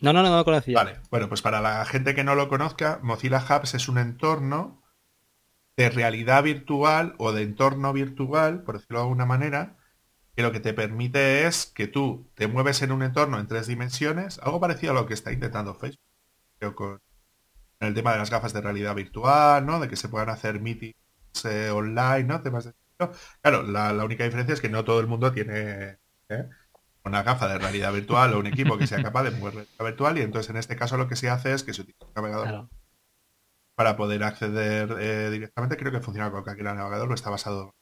[0.01, 0.75] No, no, no, no lo conocía.
[0.75, 4.83] Vale, bueno, pues para la gente que no lo conozca, Mozilla Hubs es un entorno
[5.77, 9.77] de realidad virtual o de entorno virtual, por decirlo de alguna manera,
[10.35, 13.67] que lo que te permite es que tú te mueves en un entorno en tres
[13.67, 15.99] dimensiones, algo parecido a lo que está intentando Facebook,
[16.57, 17.01] creo, con
[17.81, 19.79] en el tema de las gafas de realidad virtual, ¿no?
[19.81, 20.95] De que se puedan hacer meetings
[21.45, 22.41] eh, online, ¿no?
[22.43, 22.73] Temas de.
[23.41, 26.49] Claro, la, la única diferencia es que no todo el mundo tiene ¿eh?
[27.05, 30.17] una gafa de realidad virtual o un equipo que sea capaz de mover realidad virtual
[30.19, 32.47] y entonces en este caso lo que se hace es que se utiliza un navegador
[32.47, 32.69] Claro.
[33.75, 35.75] para poder acceder eh, directamente.
[35.77, 37.75] Creo que funciona con cualquier navegador, lo está basado.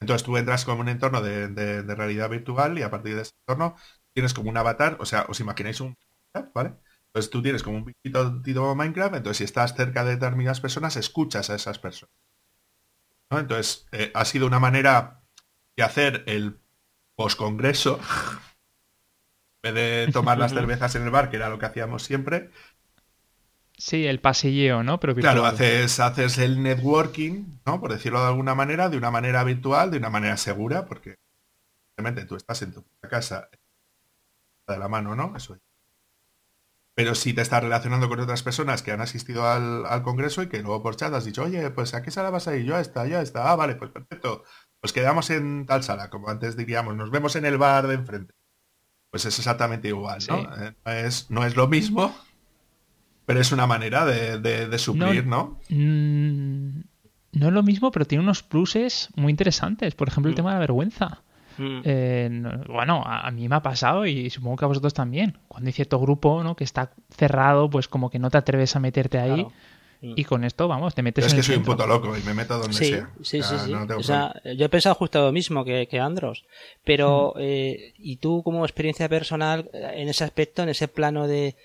[0.00, 3.22] Entonces tú entras como un entorno de, de- de realidad virtual y a partir de
[3.22, 3.76] ese entorno
[4.12, 5.96] tienes como un avatar, o sea, os imagináis un
[6.54, 6.74] ¿vale?
[7.08, 10.96] Entonces tú tienes como un bichito tipo Minecraft, entonces si estás cerca de determinadas personas,
[10.96, 12.14] escuchas a esas personas.
[13.30, 13.38] ¿no?
[13.38, 15.22] Entonces eh, ha sido una manera
[15.76, 16.60] de hacer el
[17.16, 18.00] poscongreso,
[19.62, 22.50] en vez de tomar las cervezas en el bar, que era lo que hacíamos siempre,
[23.78, 24.98] Sí, el pasilleo, ¿no?
[24.98, 27.80] Pero Claro, haces, haces el networking, ¿no?
[27.80, 31.14] Por decirlo de alguna manera, de una manera virtual, de una manera segura, porque
[31.96, 33.48] realmente tú estás en tu casa
[34.66, 35.32] de la mano, ¿no?
[35.36, 35.67] Eso es.
[36.98, 40.48] Pero si te estás relacionando con otras personas que han asistido al, al congreso y
[40.48, 42.64] que luego por chat has dicho, oye, pues ¿a qué sala vas a ir?
[42.64, 43.48] Yo a esta, yo a esta.
[43.48, 44.42] Ah, vale, pues perfecto.
[44.80, 48.34] Pues quedamos en tal sala, como antes diríamos, nos vemos en el bar de enfrente.
[49.12, 50.40] Pues es exactamente igual, ¿no?
[50.40, 50.46] Sí.
[50.60, 52.12] Eh, no, es, no es lo mismo,
[53.26, 55.60] pero es una manera de, de- de suplir, ¿no?
[55.68, 56.80] Mm,
[57.32, 59.94] no es lo mismo, pero tiene unos pluses muy interesantes.
[59.94, 60.36] Por ejemplo, el Mm.
[60.36, 61.22] tema de la vergüenza.
[61.58, 61.80] Mm.
[61.84, 65.38] Eh, no- bueno, a, a mí me ha pasado y supongo que a vosotros también.
[65.48, 66.56] Cuando hay cierto grupo ¿no?
[66.56, 69.34] que está cerrado, pues como que no te atreves a meterte ahí.
[69.44, 69.52] Claro.
[70.00, 70.12] Mm.
[70.14, 72.16] Y con esto, vamos, te metes Pero es en que el soy un puto loco
[72.16, 73.10] y me meto donde Sí, sea.
[73.20, 73.72] sí, sí, sí.
[73.72, 76.44] no O sea, yo he pensado justo lo mismo que, que Andros.
[76.84, 81.56] Pero, eh, ¿y tú como experiencia personal en ese aspecto, en ese plano de,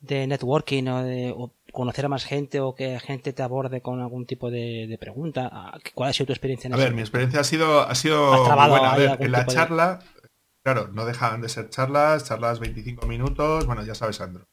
[0.00, 4.00] de networking o de o conocer a más gente o que gente te aborde con
[4.00, 5.48] algún tipo de, de pregunta?
[5.52, 7.94] ah, ¿Cuál ha sido tu experiencia en A ese ver, mi experiencia ha sido, ha
[7.94, 8.92] sido ¿Has muy buena.
[8.92, 9.98] A ver, en la de- charla,
[10.64, 14.46] claro, no dejaban de ser charlas, charlas 25 minutos, bueno, ya sabes, Andro.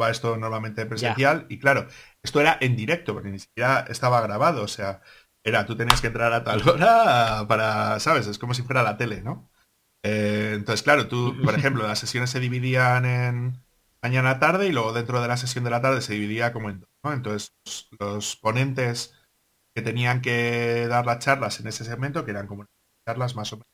[0.00, 1.86] Va esto normalmente presencial y claro,
[2.22, 5.02] esto era en directo, porque ni siquiera estaba grabado, o sea,
[5.44, 8.26] era tú tenías que entrar a tal hora para, ¿sabes?
[8.26, 9.50] Es como si fuera la tele, ¿no?
[10.04, 13.63] Eh, entonces, claro, tú, por ejemplo, las sesiones se dividían en
[14.04, 16.80] mañana tarde y luego dentro de la sesión de la tarde se dividía como en
[16.80, 17.12] dos, ¿no?
[17.14, 17.54] Entonces,
[17.98, 19.14] los, ponentes
[19.74, 22.66] que tenían que dar las charlas en ese segmento, que eran como
[23.08, 23.66] charlas más o menos,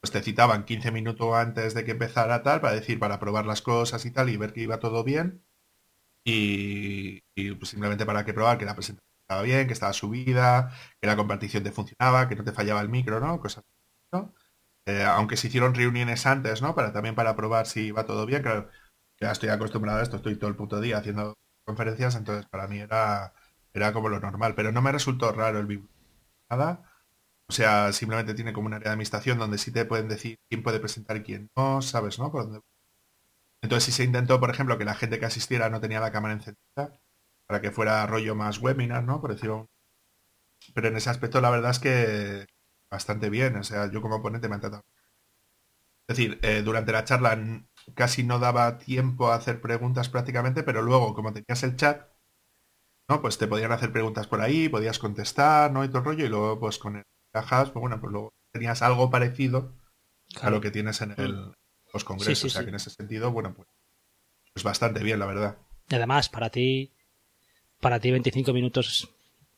[0.00, 3.60] pues te citaban 15 minutos antes de que empezara tal, para decir, para probar las
[3.62, 5.44] cosas y tal, y ver que iba todo bien.
[6.24, 7.20] Y,
[7.56, 11.16] pues simplemente para que probar que la presentación estaba bien, que estaba subida, que la
[11.16, 13.40] compartición te funcionaba, que no te fallaba el micro, ¿no?
[13.40, 13.64] Cosas
[14.12, 14.34] ¿no?
[14.86, 16.74] Eh, aunque se hicieron reuniones antes, ¿no?
[16.74, 18.70] Para también para probar si iba todo bien, claro,
[19.20, 22.78] ya estoy acostumbrado a esto, estoy todo el puto día haciendo conferencias, entonces para mí
[22.80, 23.34] era,
[23.72, 25.88] era como lo normal, pero no me resultó raro el.
[26.50, 26.82] Nada.
[27.48, 30.62] O sea, simplemente tiene como un área de administración donde sí te pueden decir quién
[30.62, 32.18] puede presentar y quién no, ¿sabes?
[32.18, 32.30] ¿No?
[32.32, 32.60] Por dónde...
[33.62, 36.34] Entonces sí se intentó, por ejemplo, que la gente que asistiera no tenía la cámara
[36.34, 37.00] encendida
[37.46, 39.20] para que fuera rollo más webinar, ¿no?
[39.20, 39.68] Por decirlo.
[40.74, 42.46] Pero en ese aspecto la verdad es que
[42.90, 43.56] bastante bien.
[43.56, 44.84] O sea, yo como ponente me ha tratado.
[46.08, 47.38] Es decir, eh, durante la charla
[47.94, 52.08] casi no daba tiempo a hacer preguntas prácticamente, pero luego, como tenías el chat,
[53.08, 53.20] ¿no?
[53.20, 55.84] Pues te podían hacer preguntas por ahí, podías contestar, ¿no?
[55.84, 58.80] Y todo el rollo, y luego pues con el cajas, pues bueno, pues luego tenías
[58.82, 59.72] algo parecido
[60.40, 61.52] a lo que tienes en el
[61.92, 62.38] los congresos.
[62.38, 62.64] Sí, sí, o sea sí.
[62.66, 63.68] que en ese sentido, bueno, pues,
[64.52, 65.56] pues bastante bien, la verdad.
[65.88, 66.92] Y además, para ti,
[67.80, 69.08] para ti 25 minutos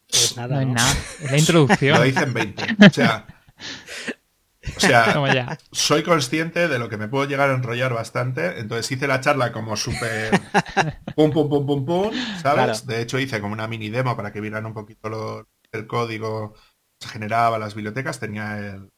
[0.08, 0.74] es nada, No es ¿no?
[0.74, 0.92] nada.
[1.22, 1.98] Es la introducción.
[1.98, 2.76] Lo dicen 20.
[2.86, 3.26] O sea,
[4.74, 5.22] o sea,
[5.72, 9.52] soy consciente de lo que me puedo llegar a enrollar bastante, entonces hice la charla
[9.52, 10.40] como súper
[11.14, 12.82] pum pum pum pum pum, ¿sabes?
[12.82, 12.86] Claro.
[12.86, 16.54] De hecho hice como una mini demo para que vieran un poquito lo- el código
[16.98, 18.90] que se generaba, las bibliotecas, tenía el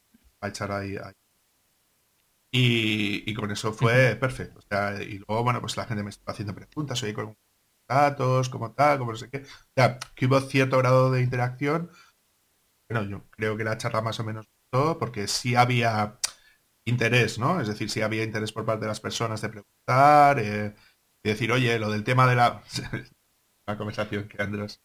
[0.42, 1.12] echar ahí, ahí.
[2.50, 4.58] Y, y con eso fue perfecto.
[4.60, 7.36] O sea, y luego, bueno, pues la gente me estaba haciendo preguntas, oye, con
[7.88, 9.38] datos, como tal, como no sé qué.
[9.40, 11.90] O sea, que hubo cierto grado de interacción.
[12.88, 16.18] Bueno, yo creo que la charla más o menos porque sí había
[16.84, 17.60] interés, ¿no?
[17.60, 20.74] Es decir, sí había interés por parte de las personas de preguntar, eh,
[21.22, 22.62] y decir, oye, lo del tema de la...
[23.66, 24.82] la conversación que Andrés...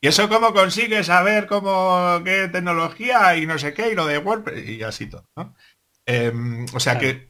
[0.00, 4.18] ¿Y eso cómo consigues saber cómo qué tecnología y no sé qué y lo de
[4.18, 5.54] WordPress y así todo, ¿no?
[6.06, 7.00] Em, o sea Claro.
[7.00, 7.28] que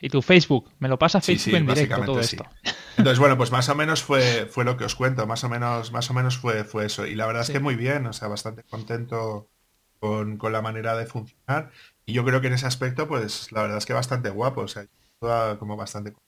[0.00, 0.72] Y tu Facebook.
[0.80, 2.36] Me lo pasa Facebook sí, en directo todo sí.
[2.36, 2.50] esto.
[2.96, 5.92] Entonces, bueno, pues más o menos fue, fue lo que os cuento, más o menos,
[5.92, 7.06] más o menos fue, fue eso.
[7.06, 9.51] Y la verdad es que muy bien, o sea, bastante contento
[10.02, 11.70] con, con, la manera de funcionar.
[12.04, 14.68] Y yo creo que en ese aspecto, pues la verdad es que bastante guapo, o
[14.68, 14.86] sea,
[15.58, 16.10] como bastante...
[16.10, 16.18] O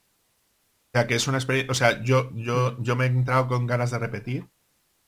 [0.94, 3.90] sea, que es una experiencia, o sea, yo, yo, yo me he entrado con ganas
[3.90, 4.48] de repetir,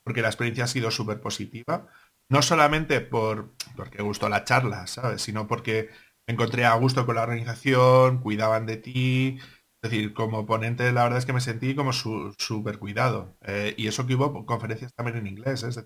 [0.03, 1.87] porque la experiencia ha sido súper positiva.
[2.29, 5.21] No solamente por, porque gustó la charla, ¿sabes?
[5.21, 5.89] Sino porque
[6.27, 9.39] encontré a gusto con la organización, cuidaban de ti,
[9.81, 13.37] es decir, como ponente, la verdad es que me sentí como súper cuidado.
[13.41, 15.63] Eh, y eso que hubo conferencias también en inglés.
[15.63, 15.85] Eh,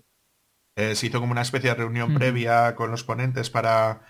[0.76, 4.02] se hizo como una especie de reunión previa con los ponentes para,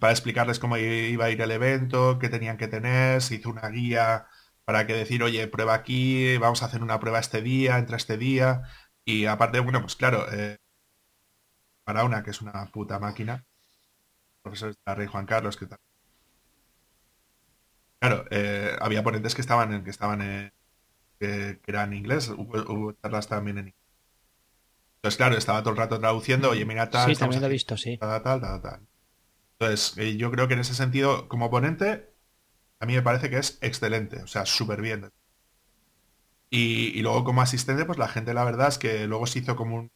[0.00, 3.22] para explicarles cómo iba a ir el evento, qué tenían que tener.
[3.22, 4.26] Se hizo una guía
[4.64, 8.18] para que decir, oye, prueba aquí, vamos a hacer una prueba este día, entra este
[8.18, 8.62] día.
[9.04, 10.58] Y aparte, bueno, pues claro, eh,
[11.84, 13.46] para una que es una puta máquina,
[14.42, 15.78] profesor Rey Juan Carlos, que tal
[18.00, 20.52] Claro, eh, había ponentes que estaban en, que estaban en,
[21.18, 23.77] que, eran inglés, hubo, charlas también en inglés.
[24.98, 27.08] Entonces, claro, estaba todo el rato traduciendo, oye, mira tal.
[27.08, 27.96] Sí, también lo he visto, sí.
[27.98, 28.80] Tal, tal, tal, tal.
[29.52, 32.12] Entonces, eh, yo creo que en ese sentido, como ponente,
[32.80, 35.10] a mí me parece que es excelente, o sea, súper bien.
[36.50, 39.76] Y, luego como asistente, pues la gente, la verdad es que luego se hizo como
[39.76, 39.90] una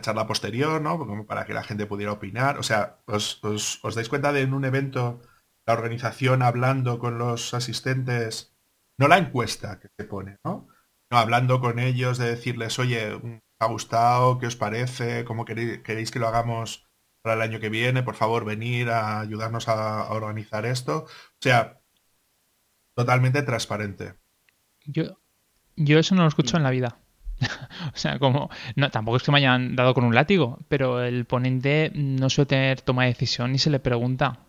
[0.00, 0.98] charla posterior, ¿no?
[0.98, 2.58] Como para que la gente pudiera opinar.
[2.58, 5.22] O sea, os, os dais cuenta de en un evento
[5.66, 8.54] la organización hablando con los asistentes,
[8.98, 10.68] no la encuesta que se pone, ¿no?
[11.10, 13.20] No, hablando con ellos de decirles, oye, ¿os
[13.62, 14.38] ha gustado?
[14.38, 15.24] ¿Qué os parece?
[15.24, 16.86] ¿Cómo queréis, que lo hagamos
[17.22, 18.02] para el año que viene?
[18.02, 21.04] Por favor, venir a ayudarnos a, organizar esto.
[21.06, 21.80] O sea,
[22.94, 24.14] totalmente transparente.
[24.84, 25.18] Yo,
[25.76, 26.98] yo eso no lo escucho en la vida.
[27.94, 28.50] o sea, como.
[28.76, 32.46] No, tampoco es que me hayan dado con un látigo, pero el ponente no suele
[32.46, 34.40] tener toma de decisión ni se le pregunta.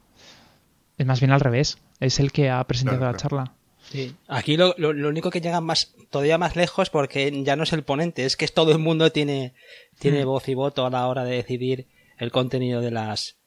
[0.98, 1.80] Es más bien al revés.
[2.00, 3.54] Es el que ha presentado la charla.
[3.94, 4.16] Sí.
[4.28, 8.26] Aquí lo, único que llega más, todavía más lejos porque ya no es el ponente,
[8.26, 9.54] es que todo el mundo tiene,
[10.00, 10.28] tiene mm.
[10.28, 11.86] voz y voto a la hora de decidir
[12.18, 13.38] el contenido de las,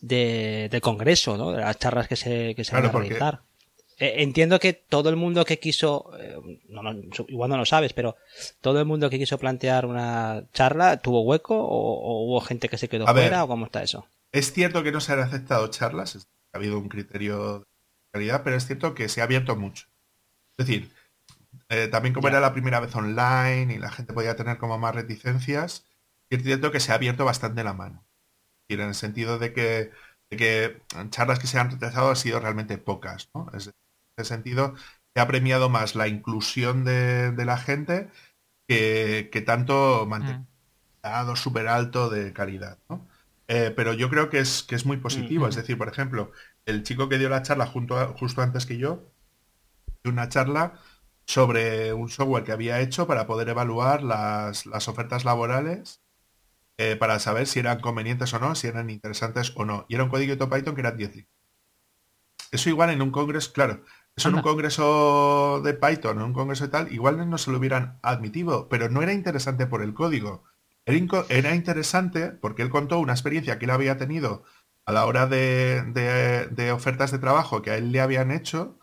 [0.00, 1.52] de, del congreso, ¿no?
[1.52, 3.42] De las charlas que se, que se van a realizar.
[3.98, 6.36] Eh, entiendo que todo el mundo que quiso, eh,
[7.28, 8.16] igual no lo sabes, pero
[8.60, 12.88] todo el mundo que quiso plantear una charla tuvo hueco o, hubo gente que se
[12.88, 14.08] quedó fuera o cómo está eso.
[14.32, 17.64] Es cierto que no se han aceptado charlas, ha habido un criterio
[18.14, 19.86] calidad, pero es cierto que se ha abierto mucho.
[20.56, 20.92] Es decir,
[21.68, 24.94] eh, también como era la primera vez online y la gente podía tener como más
[24.94, 25.84] reticencias,
[26.30, 28.06] es cierto que se ha abierto bastante la mano.
[28.68, 29.90] Y en el sentido de que,
[30.30, 33.30] que charlas que se han rechazado han sido realmente pocas.
[33.34, 33.50] ¿no?
[33.52, 33.72] en ese
[34.22, 34.76] sentido,
[35.12, 38.08] se ha premiado más la inclusión de, la gente
[38.68, 40.46] que, tanto mantener
[41.02, 41.36] mm.
[41.36, 42.78] súper alto de calidad.
[42.88, 43.04] ¿no?
[43.48, 45.48] Eh, pero yo creo que es, que es muy positivo.
[45.48, 46.32] Es decir, por ejemplo,
[46.66, 49.10] el chico que dio la charla junto justo antes que yo,
[50.02, 50.74] dio una charla
[51.26, 56.02] sobre un software que había hecho para poder evaluar las, ofertas laborales
[56.76, 59.86] eh, para saber si eran convenientes o no, si eran interesantes o no.
[59.88, 61.26] Y era un código de Python que era 10
[62.50, 63.82] Eso igual en un congreso, claro,
[64.16, 67.58] eso en un congreso de Python, en un congreso de tal, igual no se lo
[67.58, 70.44] hubieran admitido, pero no era interesante por el código.
[70.86, 74.44] Era interesante porque él contó una experiencia que él había tenido
[74.86, 78.78] a la hora de, ofertas de trabajo que a él le habían hecho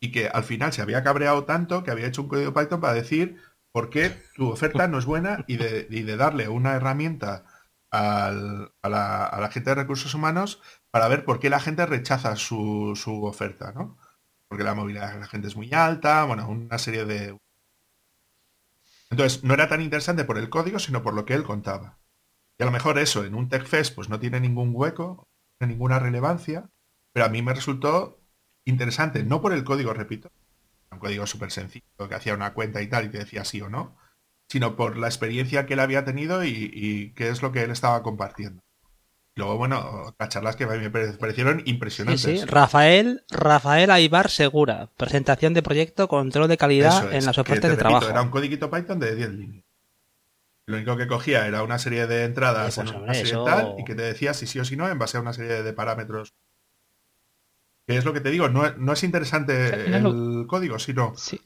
[0.00, 2.94] y que al final se había cabreado tanto que había hecho un código Python para
[2.94, 3.40] decir
[3.72, 7.44] por qué tu oferta no es buena y de, darle una herramienta
[7.90, 8.32] a,
[8.82, 13.72] la, gente de recursos humanos para ver por qué la gente rechaza su, su oferta,
[13.72, 13.98] ¿no?
[14.48, 17.36] Porque la movilidad de la gente es muy alta, bueno, una serie de
[19.10, 21.98] entonces, no era tan interesante por el código, sino por lo que él contaba.
[22.58, 25.28] Y a lo mejor eso, en un TechFest, pues no tiene ningún hueco,
[25.60, 26.68] ninguna relevancia,
[27.12, 28.20] pero a mí me resultó
[28.64, 30.30] interesante, no por el código, repito,
[30.90, 33.68] un código súper sencillo, que hacía una cuenta y tal, y te decía sí o
[33.68, 33.96] no,
[34.48, 37.70] sino por la experiencia que él había tenido y, y qué es lo que él
[37.70, 38.62] estaba compartiendo.
[39.36, 42.22] Luego, bueno, otras charlas que me parecieron impresionantes.
[42.22, 42.44] Sí, sí.
[42.46, 44.88] Rafael, Rafael Aibar Segura.
[44.96, 48.08] Presentación de proyecto, control de calidad en las ofertas de trabajo.
[48.08, 49.64] Era un código Python de 10 líneas.
[50.66, 53.94] Lo único que cogía era una serie de entradas en una serie tal y que
[53.94, 56.34] te decía si sí o si no en base a una serie de parámetros.
[57.86, 61.40] Que es lo que te digo, no, es interesante el código, sino sí.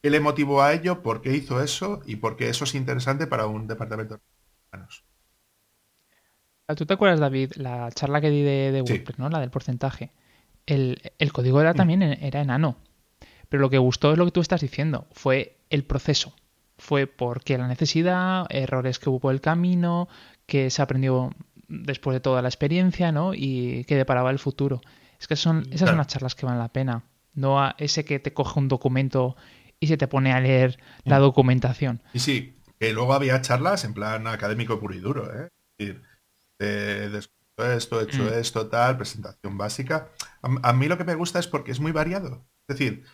[0.00, 3.26] qué le motivó a ello, por qué hizo eso y por qué eso es interesante
[3.26, 4.20] para un departamento de
[4.72, 5.04] humanos.
[6.76, 9.28] ¿Tú te acuerdas, David, la charla que di de, WordPress, ¿no?
[9.28, 10.12] La del porcentaje.
[10.66, 11.00] El,
[11.32, 12.76] código era también era enano.
[13.48, 15.08] Pero lo que gustó es lo que tú estás diciendo.
[15.10, 16.34] Fue el proceso.
[16.80, 20.08] Fue porque la necesidad, errores que hubo por el camino,
[20.46, 21.30] que se aprendió
[21.68, 23.34] después de toda la experiencia, ¿no?
[23.34, 24.80] Y que deparaba el futuro.
[25.20, 27.04] Es que son, esas son las charlas que valen la pena.
[27.34, 29.36] No a ese que te coge un documento
[29.78, 31.22] y se te pone a leer la mm.
[31.22, 32.02] documentación.
[32.14, 35.48] Y sí, que luego había charlas en plan académico puro y duro, ¿eh?
[36.58, 37.18] de,
[37.76, 38.38] esto, he hecho Mm.
[38.38, 40.08] esto, tal, presentación básica.
[40.42, 42.46] A, a mí lo que me gusta es porque es muy variado.
[42.66, 43.04] Es decir,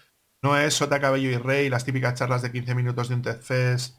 [0.43, 3.41] no es Sota, Cabello y Rey, las típicas charlas de 15 minutos de un TED
[3.41, 3.99] Fest,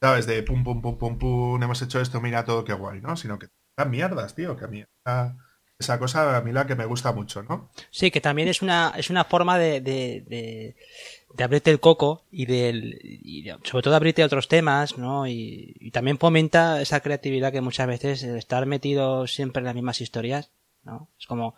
[0.00, 0.26] ¿sabes?
[0.26, 3.16] De pum, pum, pum, pum, pum, hemos hecho esto, mira todo qué guay, ¿no?
[3.16, 4.84] Sino que da mierdas, tío, que a mí
[5.78, 7.70] esa, cosa a mí la que me gusta mucho, ¿no?
[7.90, 10.76] Sí, que también es una, es una forma de, de,
[11.42, 15.26] abrirte el coco y, del, sobre todo abrirte a otros temas, ¿no?
[15.26, 20.00] Y, y también fomenta esa creatividad que muchas veces estar metido siempre en las mismas
[20.00, 20.50] historias,
[20.84, 21.08] ¿no?
[21.18, 21.56] Es como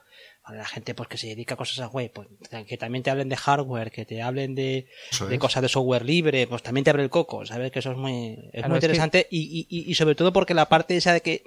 [0.53, 2.29] la gente pues que se dedica a cosas a web, pues
[2.67, 4.87] que también te hablen de hardware, que te hablen de,
[5.29, 5.41] de es.
[5.41, 7.73] cosas de software libre, pues también te abre el coco, ¿sabes?
[7.73, 10.15] Que eso es muy, es Claro, muy es que- interesante y, y, y- y sobre
[10.15, 11.43] todo porque la parte esa de que,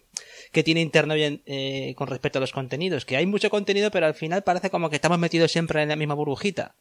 [0.51, 4.05] que tiene interno bien, eh, con respecto a los contenidos, que hay mucho contenido, pero
[4.05, 6.75] al final parece como que estamos metidos siempre en la misma burbujita,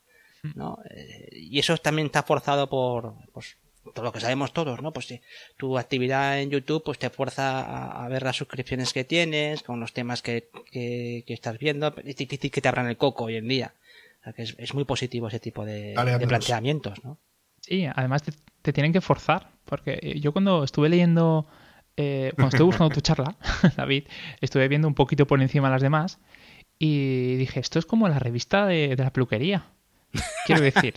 [0.55, 0.79] ¿no?
[0.91, 3.57] Eh, y eso también está forzado por, pues,
[3.95, 4.93] todo lo que sabemos todos, ¿no?
[4.93, 5.21] Pues si
[5.57, 9.81] tu actividad en YouTube pues te fuerza a, a ver las suscripciones que tienes, con
[9.81, 13.37] los temas que, que, que estás viendo, es difícil que te abran el coco hoy
[13.37, 13.75] en día.
[14.21, 17.19] O sea que es, es muy positivo ese tipo de, Dale, de planteamientos, ¿no?
[17.61, 18.33] Sí, además te,
[18.63, 21.47] te tienen que forzar, porque yo cuando estuve leyendo,
[21.97, 23.37] eh, cuando estuve buscando tu charla,
[23.77, 24.05] David,
[24.41, 26.19] estuve viendo un poquito por encima las demás
[26.79, 29.67] y dije, esto es como la revista de, de la peluquería.
[30.47, 30.95] Quiero decir,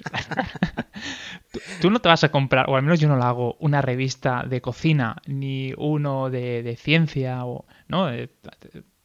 [1.51, 3.81] tú, tú no te vas a comprar, o al menos yo no la hago, una
[3.81, 8.29] revista de cocina, ni uno de, de ciencia, o no, Eh,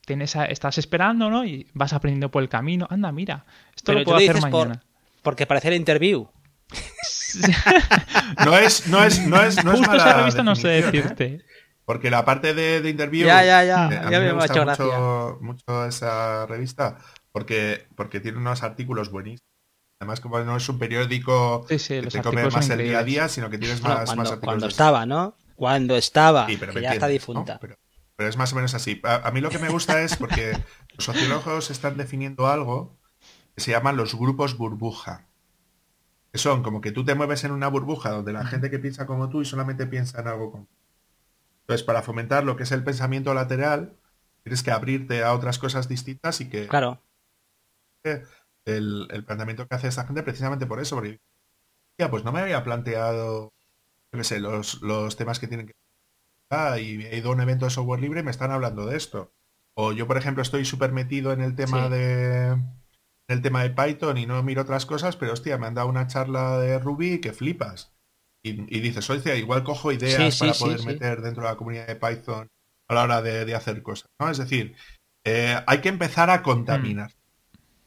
[0.06, 1.44] tienes a- estás esperando, ¿no?
[1.44, 2.86] Y vas aprendiendo por el camino.
[2.90, 3.44] Anda, mira,
[3.74, 4.82] esto Pero lo puedo lo hacer dices por- mañana.
[5.22, 6.28] porque parece el interview.
[8.44, 10.94] No es, no es, no es, no es Justo mala esa revista no sé definición,
[10.94, 11.02] ¿eh?
[11.02, 11.44] decirte.
[11.84, 13.26] Porque la parte de, de interview.
[13.26, 16.46] Ya, ya, ya, eh, a ya mí me me ha gusta hecho mucho, mucho esa
[16.46, 16.98] revista
[17.32, 19.45] porque, porque tiene unos artículos buenísimos.
[19.98, 23.04] Además, como no es un periódico Sí, sí, que te come más el día a
[23.04, 24.44] día, sino que tienes Bueno, más, más cuando, artículos.
[24.44, 25.34] cuando estaba, ¿no?
[25.56, 27.12] Cuando estaba, Sí, pero que me ya está ¿no?
[27.12, 27.58] difunta.
[27.60, 27.76] Pero,
[28.14, 29.00] pero es más o menos así.
[29.04, 30.52] A, a mí lo que me gusta es porque
[30.94, 32.94] los sociólogos están definiendo algo
[33.54, 35.26] que se llaman los grupos burbuja.
[36.32, 39.06] Que son como que tú te mueves en una burbuja donde la gente que piensa
[39.06, 40.68] como tú y solamente piensa en algo como
[41.62, 43.96] Entonces, para fomentar lo que es el pensamiento lateral,
[44.44, 47.00] tienes que abrirte a otras cosas distintas y que Claro.
[48.66, 51.20] El, el planteamiento que hace esta gente precisamente por eso, porque
[51.98, 53.52] ya, pues no me había planteado,
[54.12, 55.74] yo qué sé, los, los temas que tienen que
[56.50, 58.96] Ah, y he ido a un evento de software libre y me están hablando de
[58.96, 59.32] esto.
[59.74, 61.90] O yo, por ejemplo, estoy súper metido en el tema Sí.
[61.90, 62.48] de
[63.28, 65.88] en el tema de Python y no miro otras cosas, pero hostia, me han dado
[65.88, 67.92] una charla de Ruby que flipas.
[68.44, 70.86] Y, y dices, oye, igual cojo ideas sí, para sí, poder sí.
[70.86, 72.48] meter dentro de la comunidad de Python
[72.88, 74.08] a la hora de, de hacer cosas.
[74.20, 74.30] ¿no?
[74.30, 74.76] Es decir,
[75.24, 77.12] eh, hay que empezar a contaminar,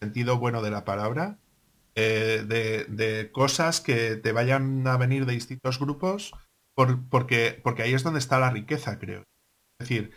[0.01, 1.39] sentido bueno de la palabra,
[1.95, 6.33] eh, de, de cosas que te vayan a venir de distintos grupos,
[6.75, 9.23] por- porque, porque ahí es donde está la riqueza, creo.
[9.79, 10.11] Es decir,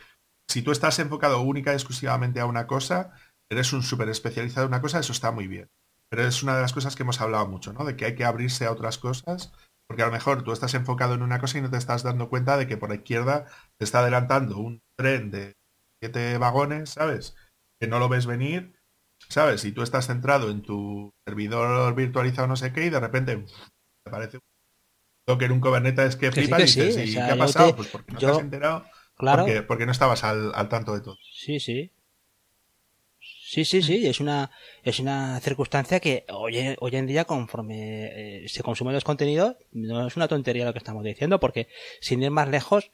[0.49, 3.13] si tú estás enfocado única y exclusivamente a una cosa,
[3.51, 5.69] eres un súper especializado en una cosa, eso está muy bien.
[6.11, 7.85] Pero es una de las cosas que hemos hablado mucho, ¿no?
[7.85, 9.53] De que hay que abrirse a otras cosas,
[9.89, 12.29] porque a lo mejor tú estás enfocado en una cosa y no te estás dando
[12.29, 13.47] cuenta de que por la izquierda
[13.79, 15.55] te está adelantando un tren de
[16.03, 17.35] siete vagones, ¿sabes?
[17.81, 18.75] Que no lo ves venir,
[19.33, 19.65] ¿sabes?
[19.65, 24.11] Y tú estás centrado en tu servidor virtualizado no sé qué y de repente te
[24.11, 24.43] aparece un
[25.27, 27.39] Docker, un Kubernetes que Que sí, que y dices, sí, o ¿y sea, qué ha
[27.39, 27.71] pasado?
[27.71, 28.85] te- Pues porque no yo- te has enterado,
[29.17, 29.45] Claro.
[29.45, 31.17] porque, porque no estabas al, al tanto de todo.
[31.33, 31.91] Sí, sí.
[33.21, 34.51] Sí, sí, sí, es una,
[34.83, 40.07] es una circunstancia que hoy, hoy en día, conforme eh, se consumen los contenidos, no
[40.07, 41.69] es una tontería lo que estamos diciendo, porque
[42.01, 42.91] sin ir más lejos,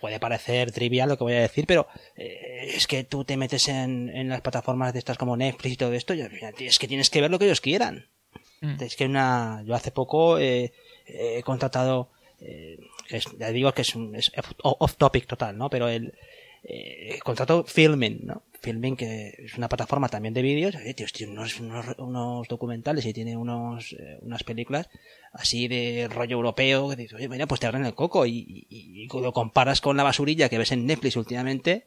[0.00, 3.68] puede parecer trivial lo que voy a decir, pero eh, es que tú te metes
[3.68, 6.22] en, en las plataformas de estas como Netflix y todo esto, y
[6.60, 8.06] es que tienes que ver lo que ellos quieran.
[8.60, 8.82] Mm.
[8.82, 10.72] Es que una, yo hace poco eh,
[11.06, 12.10] he contratado,
[12.40, 12.78] eh,
[13.08, 14.30] que es- ya digo que es, un, es
[14.62, 15.68] off topic total, ¿no?
[15.68, 16.14] Pero el
[16.64, 18.42] eh, contrato Filming, ¿no?
[18.60, 23.12] Filming que es una plataforma también de vídeos, eh, tío, unos, unos, unos documentales y
[23.12, 24.88] tiene unos, eh, unas películas
[25.32, 29.04] así de rollo europeo que dices, oye, mira, pues te abren el coco y, y,
[29.04, 31.86] y lo comparas con la basurilla que ves en Netflix últimamente,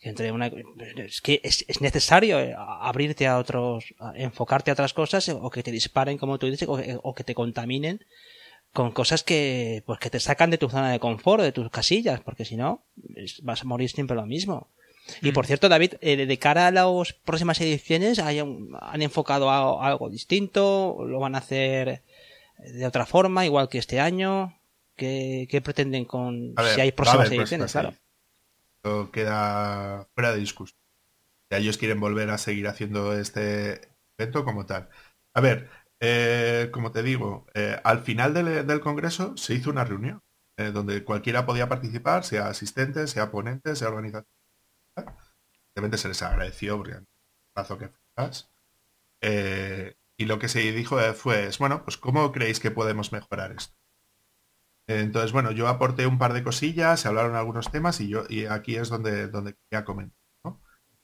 [0.00, 0.50] que entre una
[0.96, 5.50] es que es, es necesario eh, abrirte a otros a enfocarte a otras cosas o
[5.50, 8.04] que te disparen como tú dices o que te contaminen
[8.72, 12.20] con cosas que pues que te sacan de tu zona de confort de tus casillas
[12.20, 12.84] porque si no
[13.42, 14.68] vas a morir siempre lo mismo.
[15.22, 20.08] Y por cierto David eh, de cara a las próximas ediciones han enfocado a- algo
[20.08, 22.02] distinto lo van a hacer
[22.58, 24.56] de otra forma igual que este año
[24.96, 27.96] ¿Qué, qué pretenden con ver, si hay próximas haber ediciones próximas claro.
[28.76, 30.78] Esto queda fuera de discusión.
[31.50, 33.80] Ya ellos quieren volver a seguir haciendo este
[34.18, 34.90] evento como tal.
[35.34, 35.70] A ver,
[36.00, 40.22] eh, como te digo, eh, al final del, del Congreso se hizo una reunión
[40.56, 44.26] eh, donde cualquiera podía participar, sea asistente, sea ponente, sea organización.
[45.74, 47.06] evidentemente se les agradeció porque un
[47.54, 48.50] plazo que fijas.
[50.16, 53.74] Y lo que se dijo fue, bueno, pues ¿cómo creéis que podemos mejorar esto?
[54.86, 58.46] Entonces, bueno, yo aporté un par de cosillas, se hablaron algunos temas y yo y
[58.46, 60.20] aquí es donde, donde quería comentar.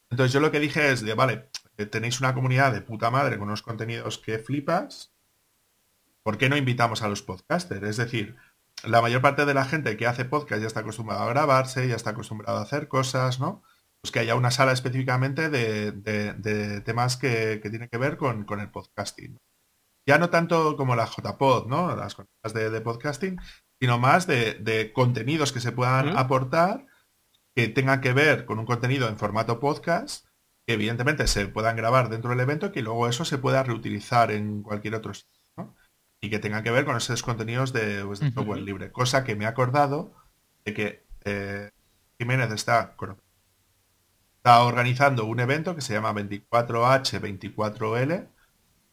[0.09, 1.49] Entonces yo lo que dije es de, vale,
[1.85, 5.13] tenéis una comunidad de puta madre con unos contenidos que flipas,
[6.23, 7.83] ¿por qué no invitamos a los podcasters?
[7.83, 8.35] Es decir,
[8.83, 11.95] la mayor parte de la gente que hace podcast ya está acostumbrada a grabarse, ya
[11.95, 13.63] está acostumbrada a hacer cosas, ¿no?
[14.01, 18.69] Pues que haya una sala específicamente de, temas que, que tienen que ver con, el
[18.69, 19.39] podcasting.
[20.05, 21.95] Ya no tanto como la JPod, ¿no?
[21.95, 23.39] Las cosas de, podcasting,
[23.79, 26.85] sino más de, contenidos que se puedan aportar
[27.55, 30.26] que tengan que ver con un contenido en formato podcast,
[30.67, 34.63] que evidentemente se puedan grabar dentro del evento, que luego eso se pueda reutilizar en
[34.63, 35.31] cualquier otro sitio,
[36.21, 38.91] Y que tengan que ver con esos contenidos de, pues, software libre.
[38.91, 40.13] Cosa que me ha acordado
[40.65, 41.69] de que eh,
[42.19, 42.95] Jiménez está,
[44.37, 48.29] está organizando un evento que se llama 24H24L,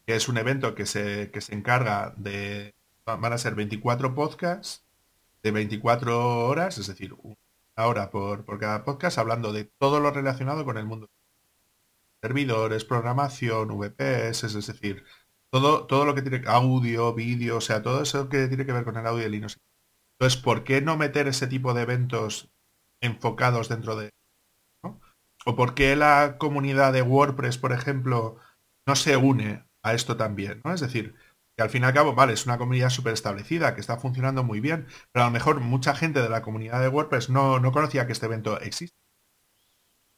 [0.05, 4.85] que es un evento que se, que se encarga de, van a ser 24 podcasts
[5.43, 7.35] de 24 horas, es decir, un
[7.75, 11.09] ahora por, por cada podcast hablando de todo lo relacionado con el mundo.
[12.25, 15.03] Servidores, programación, VPS, es decir,
[15.53, 18.83] todo, todo lo que tiene audio, vídeo, o sea, todo eso que tiene que ver
[18.83, 19.59] con el audio el Linux.
[20.17, 22.51] Entonces, ¿por qué no meter ese tipo de eventos
[22.99, 24.09] enfocados dentro de...
[25.45, 28.37] ¿O por qué la comunidad de WordPress, por ejemplo,
[28.87, 30.61] no se une a esto también?
[30.65, 30.73] ¿no?
[30.73, 31.13] Es decir,
[31.55, 34.43] que al fin y al cabo, vale, es una comunidad súper establecida, que está funcionando
[34.43, 37.71] muy bien, pero a lo mejor mucha gente de la comunidad de WordPress no, no
[37.71, 39.04] conocía que este evento existe.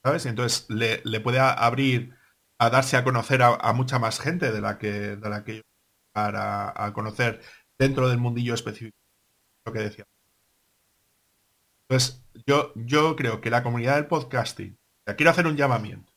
[0.08, 0.24] ¿Sabes?
[0.24, 2.14] Y entonces le, puede abrir
[2.58, 5.60] a darse a conocer a, mucha más gente de la que, de la que
[6.12, 7.42] para a conocer
[7.78, 8.96] dentro del mundillo específico.
[9.66, 10.06] Lo que decía.
[11.86, 14.78] Entonces, yo, yo creo que la comunidad del podcasting,
[15.14, 16.10] quiero hacer un llamamiento.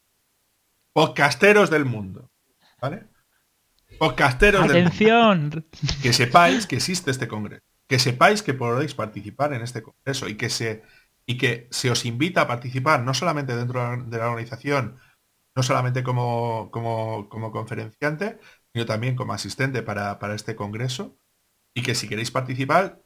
[0.94, 2.32] Podcasteros del mundo.
[2.82, 3.08] ¿Vale?
[4.00, 5.66] Podcasteros ¡Atención!
[6.02, 7.66] que sepáis que existe este congreso.
[7.88, 10.82] Que sepáis que podéis participar en este congreso y que se
[11.26, 15.00] y que se os invita a participar no solamente dentro de la organización,
[15.56, 18.40] no solamente como, como, conferenciante,
[18.74, 21.18] sino también como asistente para, este congreso.
[21.74, 23.02] Y que si queréis participar,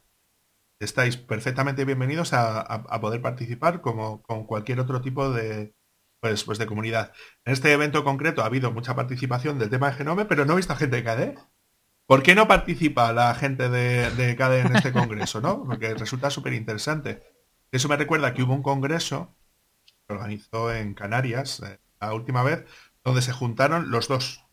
[0.80, 5.74] estáis perfectamente bienvenidos a, poder participar como con cualquier otro tipo de,
[6.20, 7.12] pues, pues de comunidad.
[7.44, 10.56] En este evento concreto ha habido mucha participación del tema de Genome, pero no he
[10.56, 11.38] visto a gente de KDE.
[12.06, 15.40] ¿Por qué no participa la gente de, de KDE en este congreso?
[15.40, 15.64] ¿no?
[15.64, 17.35] Porque resulta súper interesante.
[17.76, 19.36] Eso me recuerda que hubo un congreso
[20.08, 22.64] que organizó en Canarias eh, la última vez,
[23.04, 24.46] donde se juntaron los dos.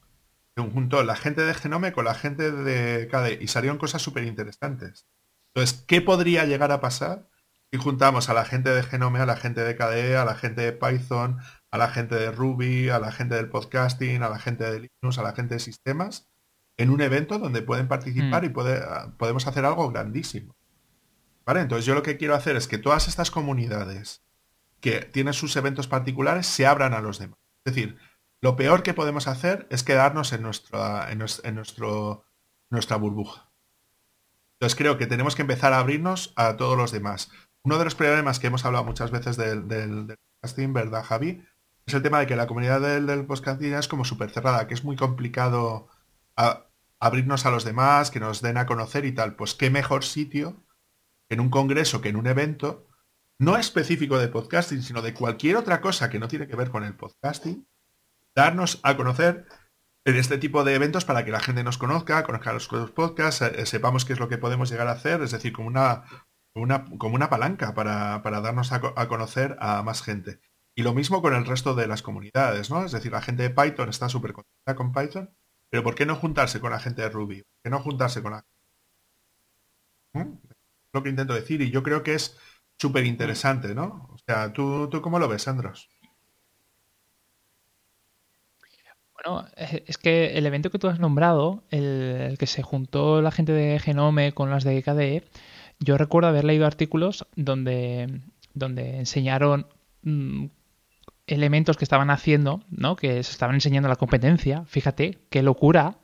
[0.57, 4.25] Se juntó la gente de Genome con la gente de KDE y salieron cosas súper
[4.25, 5.07] interesantes.
[5.53, 7.29] Entonces, ¿qué podría llegar a pasar
[7.71, 10.61] y juntamos a la gente de Genome, a la gente de KDE, a la gente
[10.61, 11.39] de Python,
[11.71, 15.17] a la gente de Ruby, a la gente del podcasting, a la gente de Linux,
[15.17, 16.27] a la gente de sistemas,
[16.75, 18.45] en un evento donde pueden participar mm.
[18.47, 18.49] y
[19.17, 20.57] podemos hacer algo grandísimo.
[21.45, 24.23] Entonces yo lo que quiero hacer es que todas estas comunidades
[24.79, 27.39] que tienen sus eventos particulares se abran a los demás.
[27.65, 27.97] Es decir,
[28.41, 31.19] lo peor que podemos hacer es quedarnos en, nuestra, en,
[31.55, 32.25] nuestro,
[32.69, 33.49] nuestra burbuja.
[34.53, 37.31] Entonces creo que tenemos que empezar a abrirnos a todos los demás.
[37.63, 41.45] Uno de los problemas que hemos hablado muchas veces del, del, podcasting, ¿verdad, Javi?
[41.85, 44.73] Es el tema de que la comunidad del, del podcasting es como súper cerrada, que
[44.73, 45.87] es muy complicado
[46.99, 49.35] abrirnos a los demás, que nos den a conocer y tal.
[49.35, 50.63] Pues qué mejor sitio
[51.33, 52.87] en un congreso, que en un evento,
[53.39, 56.83] no específico de podcasting, sino de cualquier otra cosa que no tiene que ver con
[56.83, 57.67] el podcasting,
[58.35, 59.45] darnos a conocer
[60.05, 63.65] en este tipo de eventos para que la gente nos conozca, conozca los podcasts, eh,
[63.65, 66.03] sepamos qué es lo que podemos llegar a hacer, es decir, como una
[66.55, 70.39] una, como una palanca para, darnos a, conocer a más gente.
[70.75, 72.83] Y lo mismo con el resto de las comunidades, ¿no?
[72.83, 75.35] Es decir, la gente de Python está súper contenta con Python,
[75.69, 77.43] pero ¿por qué no juntarse con la gente de Ruby?
[77.61, 78.45] ¿Por no juntarse con la...
[80.13, 80.37] ¿Mm?
[80.93, 82.37] Lo que intento decir y yo creo que es
[82.77, 84.09] súper interesante, ¿no?
[84.13, 85.89] O sea, ¿tú, ¿tú cómo lo ves, Andros?
[89.13, 89.47] Bueno,
[89.85, 93.79] es que el evento que tú has nombrado, el, que se juntó la gente de
[93.79, 95.23] Genome con las de KDE,
[95.79, 98.21] yo recuerdo haber leído artículos donde,
[98.53, 99.67] donde enseñaron
[100.01, 100.47] mm,
[101.27, 102.95] elementos que estaban haciendo, ¿no?
[102.95, 104.65] que se estaban enseñando la competencia.
[104.65, 105.97] Fíjate, qué locura.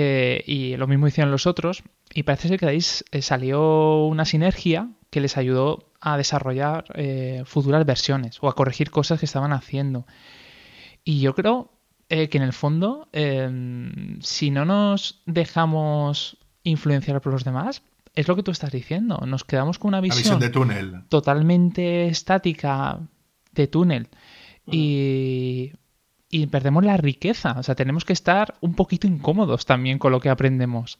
[0.00, 1.82] Eh, y lo mismo hicieron los otros.
[2.14, 6.84] Y parece ser que de ahí eh, salió una sinergia que les ayudó a desarrollar
[6.94, 10.06] eh, futuras versiones o a corregir cosas que estaban haciendo.
[11.02, 11.72] Y yo creo
[12.08, 13.08] que en el fondo,
[14.20, 17.82] si no nos dejamos influenciar por los demás,
[18.14, 19.22] es lo que tú estás diciendo.
[19.26, 21.02] Nos quedamos con una visión, de túnel.
[21.10, 23.00] totalmente estática
[23.52, 24.08] de túnel
[24.66, 25.72] y,
[26.30, 27.56] y perdemos la riqueza.
[27.58, 30.98] O sea, tenemos que estar un poquito incómodos también con lo que aprendemos.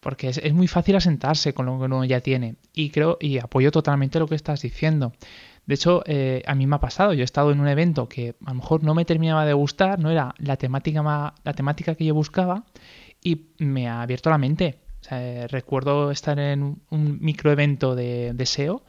[0.00, 2.56] Porque es, muy fácil asentarse con lo que uno ya tiene.
[2.72, 5.12] Y creo, y apoyo totalmente lo que estás diciendo.
[5.66, 7.12] De hecho, eh, a mí me ha pasado.
[7.12, 10.00] Yo he estado en un evento que a lo mejor no me terminaba de gustar,
[10.00, 12.64] no era la temática, la temática que yo buscaba,
[13.22, 14.80] y me ha abierto la mente.
[15.02, 18.82] O sea, eh, recuerdo estar en un microevento de, de SEO.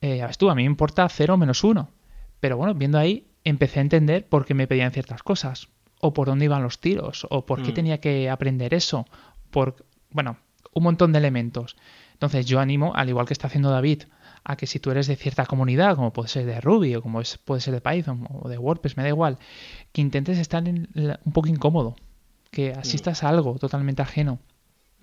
[0.00, 1.88] Eh, ves tú, a mí me importa 0 menos 1.
[2.38, 5.68] Pero bueno, viendo ahí, empecé a entender por qué me pedían ciertas cosas,
[6.00, 7.74] o por dónde iban los tiros, o por qué mm.
[7.74, 9.06] tenía que aprender eso,
[9.50, 10.38] por, bueno,
[10.74, 11.76] un montón de elementos.
[12.12, 14.04] Entonces yo animo, al igual que está haciendo David,
[14.42, 17.20] a que si tú eres de cierta comunidad, como puede ser de Ruby o como
[17.20, 19.38] es, puede ser de Python o de WordPress, me da igual,
[19.92, 21.96] que intentes estar un poco incómodo,
[22.50, 24.40] que asistas a algo totalmente ajeno.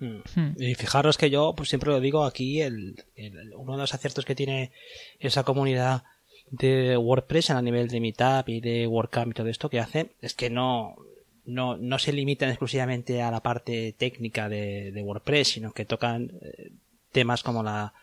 [0.00, 0.16] Mm.
[0.34, 0.54] Hmm.
[0.58, 4.72] Y fijaros que yo pues siempre lo digo aquí, uno de los aciertos que tiene
[5.18, 6.04] esa comunidad
[6.50, 10.34] de WordPress a nivel de Meetup y de WordCamp y todo esto que hace es
[10.34, 10.96] que no,
[11.44, 16.32] no, no se limitan exclusivamente a la parte técnica de, de WordPress, sino que tocan
[16.42, 16.72] eh,
[17.12, 17.94] temas como la,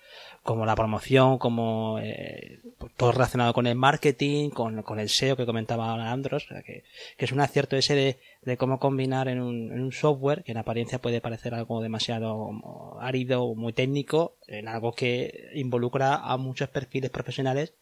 [0.44, 2.60] como la promoción, como eh,
[2.98, 6.84] todo relacionado con el marketing, con, con el SEO que comentaba Andros, que,
[7.18, 10.54] que, es un acierto ese de, de cómo combinar en un, en un, software que
[10.54, 12.52] en apariencia puede parecer algo demasiado
[13.00, 17.74] árido o muy técnico, en algo que involucra a muchos perfiles profesionales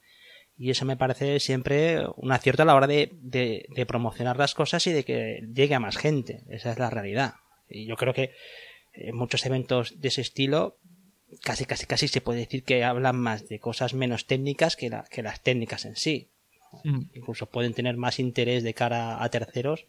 [0.59, 4.85] y eso me parece siempre un acierto a la hora de, de, promocionar las cosas
[4.87, 6.43] y de que llegue a más gente.
[6.49, 7.35] Esa es la realidad.
[7.69, 8.33] Y yo creo que
[8.93, 10.77] en muchos eventos de ese estilo,
[11.43, 15.23] casi, casi, casi se puede decir que hablan más de cosas menos técnicas que, que
[15.23, 16.27] las técnicas en sí.
[16.83, 17.03] Mm.
[17.13, 19.85] Incluso pueden tener más interés de cara a terceros.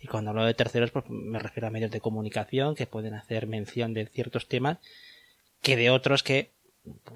[0.00, 3.46] Y cuando hablo de terceros, pues me refiero a medios de comunicación que pueden hacer
[3.46, 4.78] mención de ciertos temas
[5.60, 6.55] que de otros que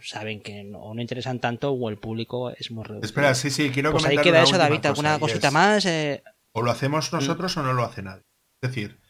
[0.01, 3.07] saben que no, no, interesan tanto o el público es muy reducido.
[3.07, 5.85] Espera, sí, sí, quiero pues ahí queda eso, David, alguna cosita más.
[5.87, 6.23] Eh...
[6.53, 7.17] O lo hacemos mm.
[7.17, 8.25] nosotros o no lo hace nadie.
[8.61, 9.01] Es decir,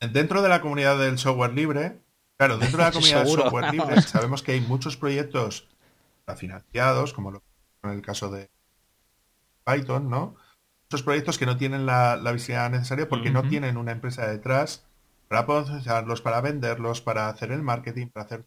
[0.00, 2.00] dentro de la comunidad del software libre,
[2.36, 5.68] claro, dentro de la comunidad del software libre sabemos que hay muchos proyectos
[6.36, 7.42] financiados, como lo,
[7.82, 8.50] en el caso de
[9.64, 10.36] Python, ¿no?
[10.84, 14.86] Muchos proyectos que no tienen la, la visibilidad necesaria porque no tienen una empresa detrás
[15.28, 18.46] para potenciarlos, para venderlos, para hacer el marketing, para hacer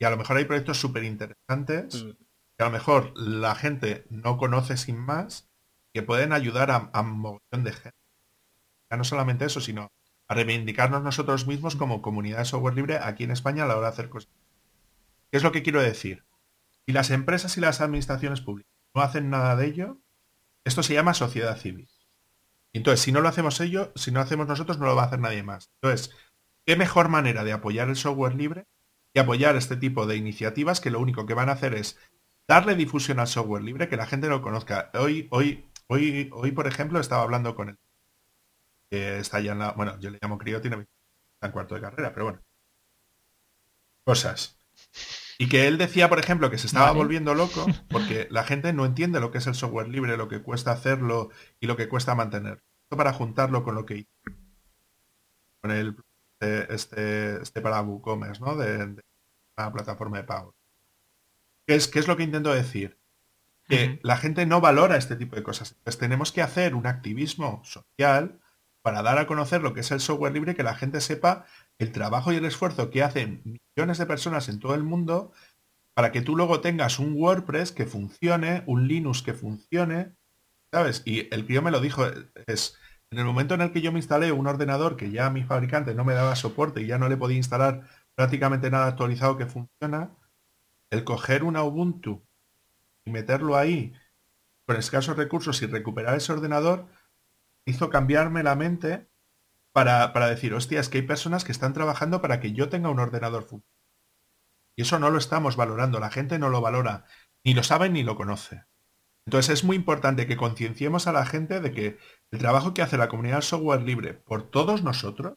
[0.00, 2.10] y a lo mejor hay proyectos súper interesantes mm.
[2.56, 5.48] que a lo mejor la gente no conoce sin más,
[5.92, 7.98] que pueden ayudar a, a un montón de gente.
[8.90, 9.92] Ya no solamente eso, sino
[10.26, 13.88] a reivindicarnos nosotros mismos como comunidad de software libre aquí en España a la hora
[13.88, 14.30] de hacer cosas.
[15.30, 16.24] ¿Qué es lo que quiero decir?
[16.86, 19.98] Si las empresas y las administraciones públicas no hacen nada de ello,
[20.64, 21.88] esto se llama sociedad civil.
[22.72, 25.18] Entonces, si no lo hacemos ellos, si no hacemos nosotros, no lo va a hacer
[25.18, 25.70] nadie más.
[25.82, 26.14] Entonces,
[26.64, 28.66] ¿qué mejor manera de apoyar el software libre
[29.12, 31.98] y apoyar este tipo de iniciativas que lo único que van a hacer es
[32.46, 34.90] darle difusión al software libre, que la gente lo conozca.
[34.94, 37.78] Hoy, hoy, hoy, hoy por ejemplo, estaba hablando con él.
[38.90, 39.72] Que está ya en la.
[39.72, 40.86] Bueno, yo le llamo crío, tiene
[41.42, 42.40] en cuarto de carrera, pero bueno.
[44.04, 44.58] Cosas.
[45.38, 48.84] Y que él decía, por ejemplo, que se estaba volviendo loco porque la gente no
[48.84, 51.30] entiende lo que es el software libre, lo que cuesta hacerlo
[51.60, 52.62] y lo que cuesta mantener.
[52.82, 54.06] Esto para juntarlo con lo que
[55.60, 55.96] con el
[56.40, 58.56] este, este, este para WooCommerce, ¿no?
[58.56, 58.96] De,
[59.58, 60.54] una plataforma de pago.
[61.66, 62.98] ¿Qué es, ¿Qué es lo que intento decir?
[63.66, 65.72] Que la gente no valora este tipo de cosas.
[65.72, 68.40] Entonces tenemos que hacer un activismo social
[68.82, 71.44] para dar a conocer lo que es el software libre, que la gente sepa
[71.78, 73.42] el trabajo y el esfuerzo que hacen
[73.76, 75.32] millones de personas en todo el mundo
[75.94, 80.16] para que tú luego tengas un WordPress que funcione, un Linux que funcione,
[80.72, 81.02] ¿sabes?
[81.04, 82.06] Y el tío me lo dijo,
[82.46, 82.76] es,
[83.10, 85.94] en el momento en el que yo me instalé un ordenador que ya mi fabricante
[85.94, 90.16] no me daba soporte y ya no le podía instalar prácticamente nada actualizado que funciona,
[90.90, 92.22] el coger una Ubuntu
[93.04, 93.94] y meterlo ahí
[94.66, 96.86] con escasos recursos y recuperar ese ordenador,
[97.64, 99.08] hizo cambiarme la mente
[99.72, 102.90] para, para decir, hostia, es que hay personas que están trabajando para que yo tenga
[102.90, 103.66] un ordenador funcional.
[104.76, 107.04] Y eso no lo estamos valorando, la gente no lo valora,
[107.44, 108.64] ni lo sabe ni lo conoce.
[109.26, 111.98] Entonces es muy importante que concienciemos a la gente de que
[112.30, 115.34] el trabajo que hace la comunidad software libre por todos nosotros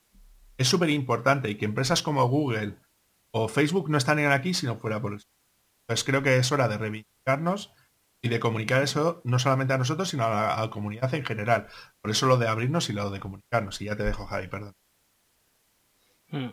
[0.58, 2.78] es súper importante y que empresas como Google
[3.32, 5.28] o Facebook no están aquí si no fuera por eso.
[5.82, 7.74] Entonces creo que es hora de reivindicarnos
[8.22, 11.68] y de comunicar eso no solamente a nosotros, sino a la, comunidad en general.
[12.02, 13.82] Por eso lo de abrirnos y lo de comunicarnos.
[13.82, 14.74] Y ya te dejo, Javi, perdón.
[16.30, 16.50] Hmm.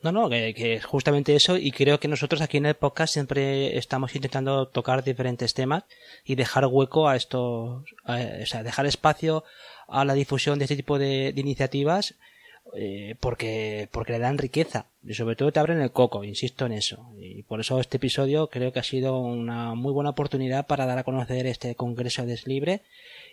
[0.00, 3.76] No, no, que, es justamente eso y creo que nosotros aquí en el podcast siempre
[3.76, 5.84] estamos intentando tocar diferentes temas
[6.24, 9.42] y dejar hueco a estos, o sea, dejar espacio
[9.88, 12.14] a la difusión de este tipo de, iniciativas
[12.76, 16.72] eh, porque, porque le dan riqueza y sobre todo te abren el coco, insisto en
[16.72, 17.10] eso.
[17.18, 20.98] Y por eso este episodio creo que ha sido una muy buena oportunidad para dar
[20.98, 22.82] a conocer este Congreso de Libre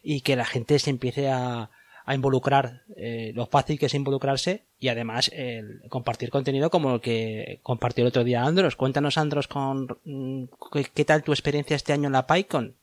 [0.01, 1.69] y que la gente se empiece a,
[2.05, 7.01] a involucrar, eh, lo fácil que es involucrarse y además el compartir contenido como el
[7.01, 8.75] que compartió el otro día Andros.
[8.75, 10.45] Cuéntanos Andros con mm,
[10.93, 12.75] qué, tal tu experiencia este año en la PyCon.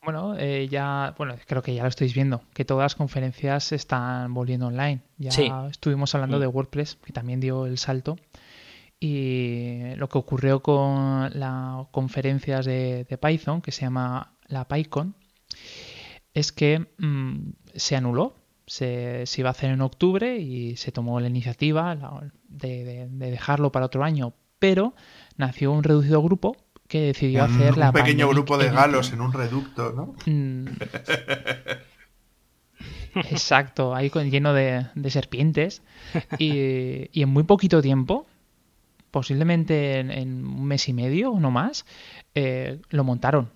[0.00, 3.74] Bueno, eh, ya, bueno, creo que ya lo estáis viendo, que todas las conferencias se
[3.74, 5.02] están volviendo online.
[5.16, 6.40] Ya estuvimos hablando mm.
[6.40, 8.16] de WordPress, que también dio el salto.
[9.00, 15.16] Y lo que ocurrió con las conferencias de, Python, que se llama la PyCon,
[16.34, 18.34] es que mm, se anuló.
[18.66, 21.96] Se, iba a hacer en octubre y se tomó la iniciativa
[22.48, 24.94] de, dejarlo para otro año, pero
[25.38, 26.54] nació un reducido grupo
[26.86, 27.86] que decidió hacer la...
[27.86, 30.14] Un pequeño grupo de galos en un reducto, ¿no?
[30.30, 30.66] Mm.
[33.30, 35.82] Exacto, ahí lleno de, serpientes.
[36.38, 38.26] Y, en muy poquito tiempo,
[39.10, 41.86] posiblemente en, un mes y medio o no más,
[42.34, 43.50] eh, lo montaron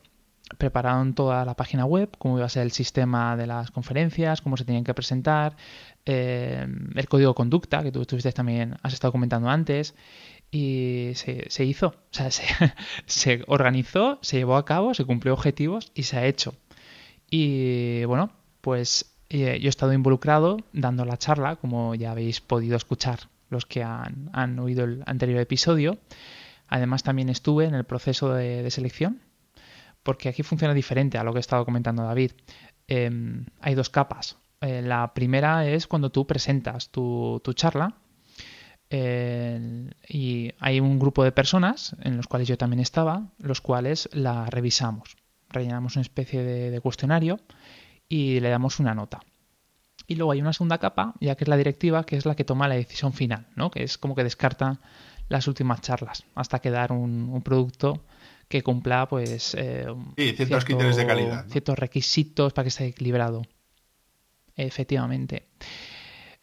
[0.58, 4.56] prepararon toda la página web, cómo iba a ser el sistema de las conferencias, cómo
[4.56, 5.56] se tenían que presentar,
[6.04, 9.94] eh, el código de conducta, que tú estuviste también, has estado comentando antes,
[10.50, 12.30] y se, hizo, o sea,
[13.06, 16.54] se, organizó, se llevó a cabo, se cumplió objetivos y se ha hecho.
[17.30, 18.30] Y bueno,
[18.60, 23.64] pues eh, yo he estado involucrado dando la charla, como ya habéis podido escuchar los
[23.64, 25.98] que han, oído el anterior episodio.
[26.68, 29.20] Además también estuve en el proceso de selección
[30.02, 32.32] porque aquí funciona diferente a lo que he estado comentando David.
[32.88, 34.36] Em, hay dos capas.
[34.60, 37.96] Eh, la primera es cuando tú presentas tu, charla
[40.06, 44.44] y hay un grupo de personas, en los cuales yo también estaba, los cuales la
[44.46, 45.16] revisamos.
[45.48, 47.40] Rellenamos una especie de, cuestionario
[48.06, 49.20] y le damos una nota.
[50.06, 52.44] Y luego hay una segunda capa, ya que es la directiva, que es la que
[52.44, 53.70] toma la decisión final, ¿no?
[53.70, 54.80] que es como que descarta
[55.30, 58.02] las últimas charlas hasta quedar un producto
[58.52, 59.86] que cumpla pues eh,
[60.36, 61.46] ciertos criterios de calidad.
[61.48, 63.46] Ciertos requisitos para que esté equilibrado.
[64.54, 65.46] Efectivamente.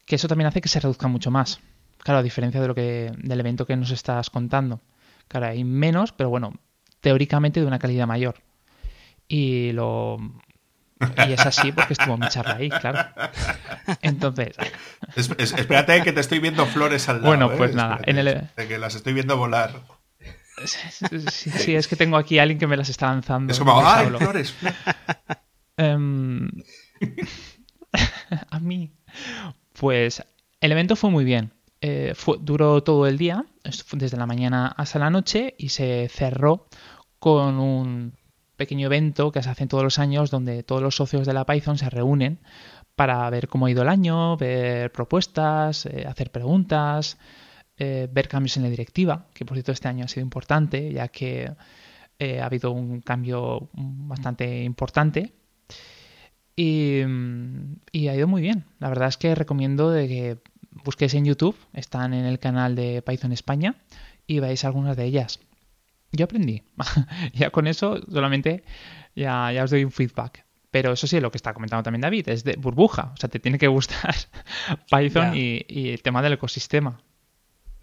[0.08, 1.60] Que eso también hace que se reduzca mucho más.
[2.00, 4.82] Claro, a diferencia de lo que, del evento que nos estás contando.
[5.28, 6.54] Claro, hay menos, pero bueno,
[7.00, 8.42] teóricamente de una calidad mayor.
[9.28, 10.18] Y lo.
[11.28, 13.08] Y es así porque estuvo mi charla ahí, claro.
[14.02, 14.56] Entonces.
[15.16, 17.28] espérate que te estoy viendo flores al lado.
[17.28, 17.76] Bueno, pues ¿eh?
[17.76, 18.00] nada.
[18.04, 18.50] En el...
[18.56, 19.99] Que las estoy viendo volar.
[20.66, 23.52] Sí, es que tengo aquí a alguien que me las está lanzando.
[23.52, 24.56] Es como, ¡ay, flores!
[25.78, 26.50] Em,
[28.50, 28.92] a mí.
[29.80, 30.22] Pues
[30.60, 31.54] el evento fue muy bien.
[31.82, 33.46] Eh, duró todo el día,
[33.94, 36.68] desde la mañana hasta la noche, y se cerró
[37.20, 38.14] con un
[38.58, 41.78] pequeño evento que se hace todos los años donde todos los socios de la Python
[41.78, 42.40] se reúnen
[42.96, 47.18] para ver cómo ha ido el año, ver propuestas, eh, hacer preguntas,
[47.80, 51.08] eh, ver cambios en la directiva, que por cierto este año ha sido importante, ya
[51.08, 51.52] que
[52.20, 55.34] eh, ha habido un cambio bastante importante.
[56.56, 58.66] Y, ha ido muy bien.
[58.80, 60.38] La verdad es que recomiendo de que
[60.84, 63.76] busquéis en YouTube, están en el canal de Python España
[64.28, 65.40] y veáis algunas de ellas.
[66.12, 66.64] Yo aprendí.
[67.34, 68.64] ya con eso solamente
[69.16, 70.44] ya, ya os doy un feedback.
[70.72, 73.12] Pero eso sí, lo que está comentando también David, es de burbuja.
[73.14, 74.16] O sea, te tiene que gustar
[74.92, 77.02] Python y, el tema del ecosistema.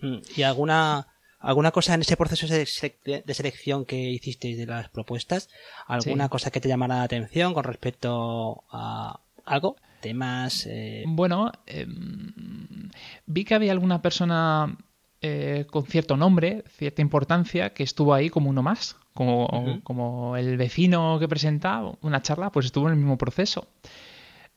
[0.01, 1.07] Mm, ¿Y alguna,
[1.39, 5.49] alguna cosa en ese proceso de, selección que hicisteis de las propuestas?
[5.87, 9.77] ¿Alguna cosa que te llamara la atención con respecto a algo?
[10.01, 10.67] ¿Temas?
[10.67, 11.05] Eh?
[11.07, 12.91] Bueno, em,
[13.27, 14.77] vi que había alguna persona
[15.23, 18.97] eh, con cierto nombre, cierta importancia, que estuvo ahí como uno más.
[19.15, 23.67] Como, como el vecino que presenta una charla, pues estuvo en el mismo proceso.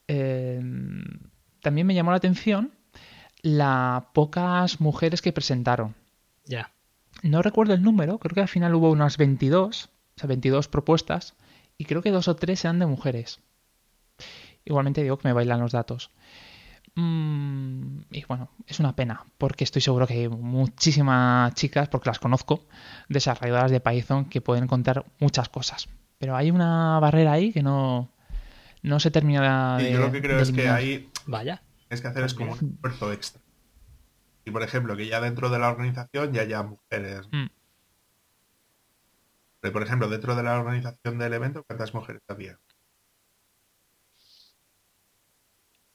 [0.05, 1.05] Em,
[1.61, 2.73] también me llamó la atención
[3.41, 5.95] las pocas mujeres que presentaron.
[6.45, 6.71] Ya.
[7.23, 11.35] No recuerdo el número, creo que al final hubo unas 22, o sea, 22 propuestas,
[11.77, 13.39] y creo que dos o tres eran de mujeres.
[14.65, 16.11] Igualmente digo que me bailan los datos.
[16.95, 22.19] Mm, y bueno, es una pena, porque estoy seguro que hay muchísimas chicas, porque las
[22.19, 22.65] conozco,
[23.07, 25.87] desarrolladoras de Python, que pueden contar muchas cosas.
[26.17, 28.11] Pero hay una barrera ahí que no,
[28.81, 29.93] no se termina de.
[29.93, 31.09] yo lo que creo es que ahí.
[31.25, 33.41] Vaya tienes que hacer es como un esfuerzo extra.
[34.45, 37.27] Y por ejemplo, que ya dentro de la organización ya haya mujeres.
[37.31, 37.47] Mm.
[39.59, 42.59] Pero, por ejemplo, dentro de la organización del evento, ¿cuántas mujeres había?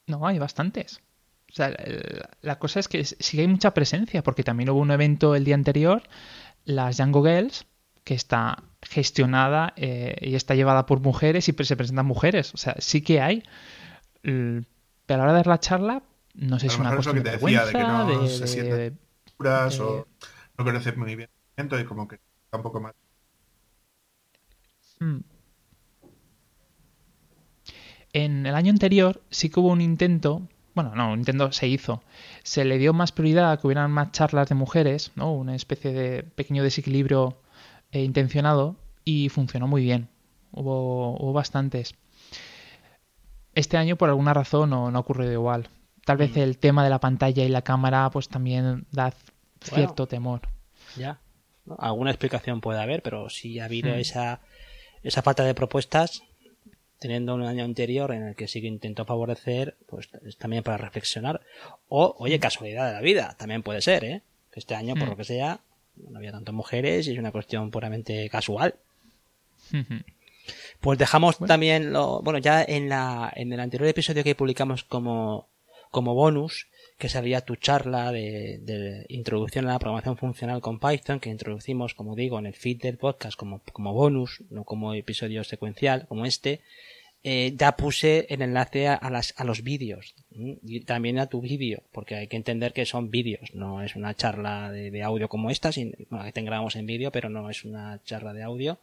[0.07, 1.01] No, hay bastantes.
[1.51, 1.75] O sea,
[2.43, 5.55] la cosa es que sí hay mucha presencia, porque también hubo un evento el día
[5.55, 6.03] anterior,
[6.65, 7.67] las Django Girls,
[8.03, 12.53] que está gestionada eh, y está llevada por mujeres y se presentan mujeres.
[12.53, 13.45] O sea, sí que hay.
[15.07, 16.03] Pero a la hora de dar la charla,
[16.35, 18.07] No sé si lo una mejor es lo que de te decía, de que no
[18.07, 18.99] de- se de- sienten
[19.37, 20.07] puras de- o
[20.59, 22.95] no conoce muy bien y como que está un poco más.
[25.01, 25.19] Mm.
[28.13, 30.43] En el año anterior sí que hubo un intento,
[30.75, 32.03] bueno, no, un intento se hizo.
[32.45, 35.33] Se le dio más prioridad a que hubieran más charlas de mujeres, ¿no?
[35.33, 37.37] Una especie de pequeño desequilibrio
[37.93, 40.09] eh, intencionado y funcionó muy bien.
[40.53, 41.95] Hubo, hubo bastantes.
[43.55, 45.69] Este año por alguna razón no, no ha ocurrido igual.
[46.05, 49.13] Tal vez el tema de la pantalla y la cámara pues también da
[49.63, 50.43] cierto temor.
[50.97, 51.19] Ya.
[51.79, 53.99] Alguna explicación puede haber, pero si ha habido Hmm.
[54.01, 54.41] esa,
[55.03, 56.23] esa falta de propuestas,
[56.99, 60.77] teniendo un año anterior en el que sí que intentó favorecer, pues es también para
[60.77, 61.41] reflexionar.
[61.89, 64.23] O, oye, casualidad de la vida, también puede ser, ¿eh?
[64.51, 65.61] Que este año, por lo que sea,
[65.97, 68.75] no había tantas mujeres y es una cuestión puramente casual.
[70.81, 75.49] Pues dejamos también lo, bueno, ya en la, en el anterior episodio que publicamos como,
[75.91, 76.69] como bonus,
[76.99, 81.95] que salía tu charla de, de introducción a la programación funcional con Python, que introducimos,
[81.95, 86.27] como digo, en el feed del podcast como, como bonus, no como episodio secuencial, como
[86.27, 86.61] este,
[87.27, 91.83] eh, ya puse el enlace a, las, a los vídeos y también a tu vídeo,
[91.91, 95.51] porque hay que entender que son vídeos, no es una charla de, de audio como
[95.51, 98.79] esta, sin, bueno, que tengamos en vídeo, pero no es una charla de audio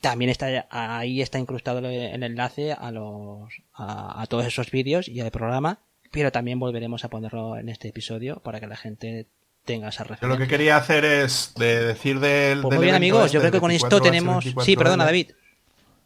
[0.00, 5.20] también está ahí está incrustado el enlace a los a, a todos esos vídeos y
[5.20, 5.78] al programa
[6.12, 9.26] pero también volveremos a ponerlo en este episodio para que la gente
[9.64, 12.60] tenga esa Yo referencia lo que quería hacer es de decir del.
[12.62, 14.76] Pues del muy bien amigos este yo creo que con esto 24H, tenemos 24L, sí
[14.76, 15.30] perdona David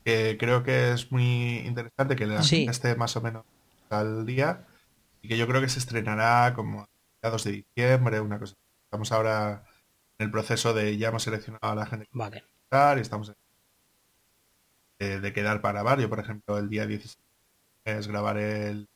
[0.05, 2.57] Que creo que es muy interesante que la Sí.
[2.59, 3.45] gente esté más o menos
[3.91, 4.65] al día
[5.23, 6.89] y que yo creo que se estrenará como a
[7.23, 8.55] mediados de diciembre, una cosa.
[8.87, 9.65] Estamos ahora
[10.19, 13.35] en el proceso de ya hemos seleccionado a la gente vale y estamos en-
[15.01, 15.83] de, de quedar para.
[15.99, 17.19] Yo, por ejemplo, el día 16
[17.85, 18.89] es grabar el,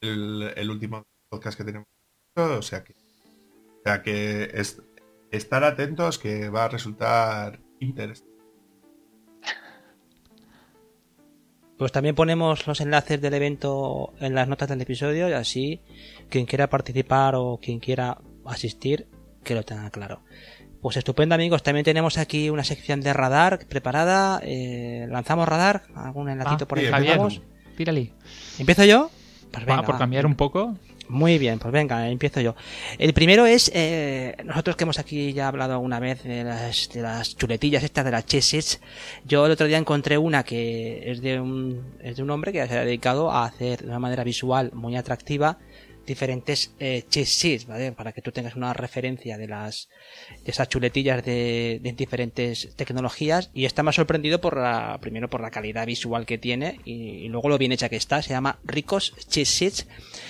[0.00, 1.88] el, el último podcast que tenemos.
[2.36, 4.80] O sea que, o sea que es-
[5.30, 8.30] estar atentos que va a resultar interesante.
[11.78, 15.80] Pues también ponemos los enlaces del evento en las notas del episodio y así
[16.30, 19.08] quien quiera participar o quien quiera asistir,
[19.44, 20.22] que lo tenga claro.
[20.86, 24.40] Pues estupendo amigos, también tenemos aquí una sección de radar preparada.
[24.44, 25.82] Eh, ¿Lanzamos radar?
[25.96, 26.86] ¿Algún enlacito Ah, por ahí?
[26.86, 27.18] Javier,
[27.76, 28.12] tírale.
[28.56, 29.10] ¿Empiezo yo?
[29.50, 29.98] Pues venga, por va.
[29.98, 30.76] cambiar un poco.
[31.08, 32.54] Muy bien, pues venga, empiezo yo.
[32.98, 37.02] El primero es, eh, nosotros que hemos aquí ya hablado alguna vez de las, de
[37.02, 38.80] las chuletillas estas de las cheses,
[39.24, 42.64] yo el otro día encontré una que es de un, es de un hombre que
[42.68, 45.58] se ha dedicado a hacer de una manera visual muy atractiva
[46.06, 47.92] diferentes eh, cheses, ¿vale?
[47.92, 49.88] Para que tú tengas una referencia de las
[50.44, 55.40] de esas chuletillas de, de diferentes tecnologías y está más sorprendido por la primero por
[55.40, 58.22] la calidad visual que tiene y, luego lo bien hecha que está.
[58.22, 59.86] Se llama Ricos Cheses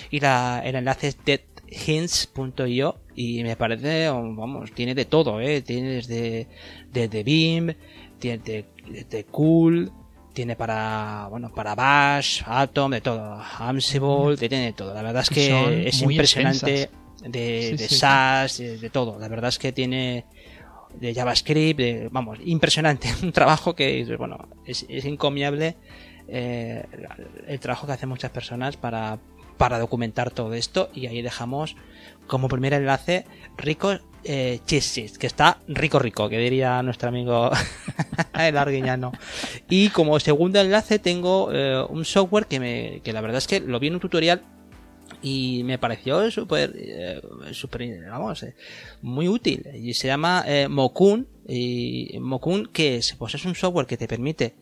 [0.09, 5.61] y la, el enlace es deadhints.io y me parece, vamos, tiene de todo, ¿eh?
[5.61, 6.47] Tiene desde,
[6.91, 7.75] desde Beam,
[8.19, 8.65] tiene de,
[9.09, 9.91] de Cool,
[10.37, 14.93] tiene para, bueno, para Bash, Atom, de todo, Ansible, tiene de todo.
[14.93, 17.31] La verdad es que Son es impresionante extensas.
[17.31, 17.95] de, Sí, de sí, sí.
[17.95, 19.17] SAS, de, de todo.
[19.17, 20.25] La verdad es que tiene
[20.93, 23.09] de JavaScript, de- vamos, impresionante.
[23.23, 25.75] Un trabajo que, bueno, es, es encomiable
[26.27, 26.85] eh,
[27.47, 29.17] el trabajo que hacen muchas personas para,
[29.57, 30.89] para documentar todo esto.
[30.93, 31.75] Y ahí dejamos
[32.27, 33.25] como primer enlace
[33.57, 37.49] Rico eh, Cheeses, que está rico rico, que diría nuestro amigo
[38.37, 39.13] el arguiñano.
[39.69, 43.59] Y como segundo enlace tengo eh, un software que, me, que la verdad es que
[43.59, 44.41] lo vi en un tutorial
[45.21, 47.21] y me pareció súper eh,
[48.09, 48.55] vamos eh,
[49.01, 49.65] muy útil.
[49.73, 54.07] Y se llama eh, Mokun y Mokun que es pues es un software que te
[54.07, 54.55] permite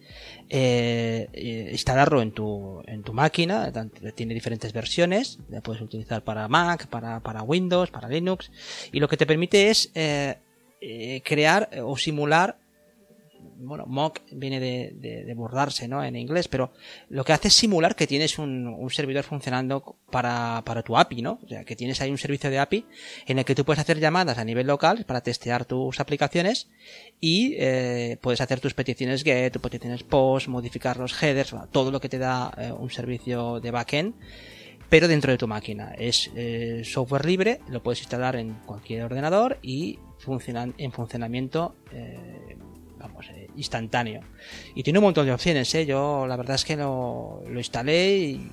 [0.49, 3.71] eh, eh, instalarlo en tu en tu máquina
[4.13, 8.51] tiene diferentes versiones la puedes utilizar para Mac para para Windows para Linux
[8.91, 9.91] y lo que te permite es
[11.23, 12.59] crear o simular
[13.57, 16.03] bueno, mock viene de, de, de burlarse, ¿no?
[16.03, 16.71] En inglés, pero
[17.09, 21.21] lo que hace es simular que tienes un, un servidor funcionando para, para tu API,
[21.21, 21.39] ¿no?
[21.43, 22.85] O sea, que tienes ahí un servicio de API
[23.25, 26.69] en el que tú puedes hacer llamadas a nivel local para testear tus aplicaciones
[27.19, 31.99] y eh, puedes hacer tus peticiones GET, tus peticiones POST, modificar los headers, todo lo
[31.99, 34.15] que te da eh, un servicio de backend
[34.89, 35.93] pero dentro de tu máquina.
[35.97, 42.55] Es eh, software libre, lo puedes instalar en cualquier ordenador y funcionan en funcionamiento eh,
[42.97, 44.21] vamos, instantáneo.
[44.75, 45.85] Y tiene un montón de opciones, ¿eh?
[45.85, 48.51] Yo la verdad es que lo, lo instalé y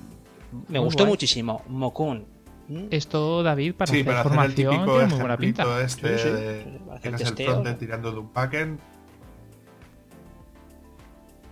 [0.69, 1.11] me Muy gustó guay.
[1.11, 1.63] muchísimo.
[1.67, 2.25] Mokun.
[2.69, 2.85] ¿Mm?
[2.91, 5.81] Esto, David, para Sí, hacer para hacer el formación típico tiene muy buena pinta.
[5.83, 8.79] este Sí, sí, de- tienes el frontend tirando de un backend.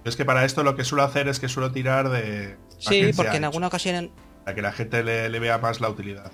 [0.04, 2.58] Es que para esto lo que suelo hacer es que suelo tirar de...
[2.80, 4.12] Sí, porque en alguna ocasión
[4.44, 6.32] para que la gente le, le vea más la utilidad.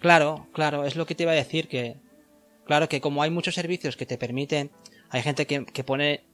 [0.00, 1.98] Claro, claro, es lo que te iba a decir, que
[2.66, 4.72] claro que como hay muchos servicios que te permiten,
[5.10, 6.24] hay gente que, que pone,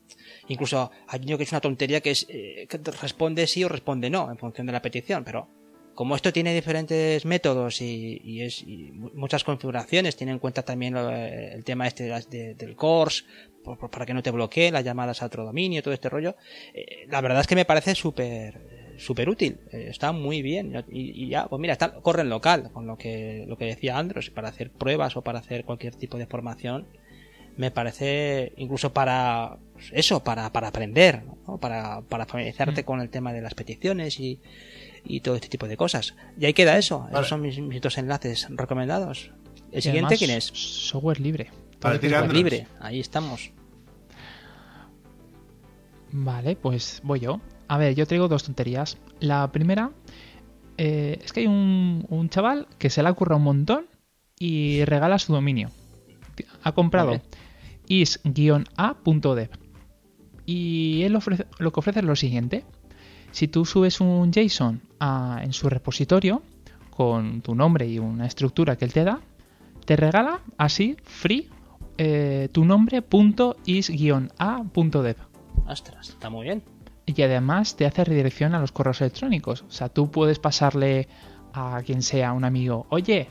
[0.48, 4.10] incluso hay uno que es una tontería que es eh, que responde sí o responde
[4.10, 5.48] no en función de la petición, pero
[5.94, 10.62] como esto tiene diferentes métodos y, y es y mu- muchas configuraciones, tiene en cuenta
[10.62, 13.24] también lo- el tema este de de- del course,
[13.64, 16.36] por- por- para que no te bloquee las llamadas a otro dominio, todo este rollo,
[16.74, 20.72] eh, la verdad es que me parece súper súper útil, eh, está muy bien.
[20.90, 23.98] Y, y ya, pues mira, está, corre en local, con lo que lo que decía
[23.98, 26.86] Andros, para hacer pruebas o para hacer cualquier tipo de formación,
[27.56, 31.58] me parece incluso para pues, eso, para, para aprender, ¿no?
[31.58, 34.40] para, para familiarizarte con el tema de las peticiones y,
[35.04, 36.14] y todo este tipo de cosas.
[36.38, 37.12] Y ahí queda eso, Vale.
[37.14, 39.30] esos son mis, mis dos enlaces recomendados.
[39.72, 40.44] El Y siguiente, además, ¿quién es?
[40.44, 41.50] Software libre.
[41.80, 42.36] Software Android.
[42.36, 43.50] libre, ahí estamos.
[46.12, 47.40] Vale, pues voy yo.
[47.68, 48.96] A ver, yo traigo dos tonterías.
[49.20, 49.90] La primera
[50.78, 53.86] eh, es que hay un, un chaval que se le ocurra un montón
[54.38, 55.70] y regala su dominio.
[56.62, 57.22] Ha comprado Vale.
[57.88, 59.50] is-a.dev
[60.44, 62.64] y él ofrece, lo que ofrece es lo siguiente.
[63.32, 66.42] Si tú subes un JSON a- en su repositorio
[66.90, 69.20] con tu nombre y una estructura que él te da,
[69.84, 71.48] te regala así, free,
[71.98, 75.16] eh, tu nombre punto is-a.dev.
[75.66, 76.62] Ostras, está muy bien.
[77.06, 79.62] Y además te hace redirección a los correos electrónicos.
[79.62, 81.08] O sea, tú puedes pasarle
[81.52, 83.28] a quien sea, un amigo, oye,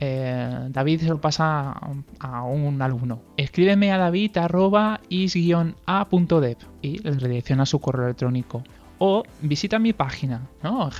[0.00, 1.72] eh, David se lo pasa
[2.20, 3.22] a, un alumno.
[3.36, 8.62] Escríbeme a david arroba is-a.dev y le redirecciona su correo electrónico.
[8.98, 10.90] O visita mi página, ¿no?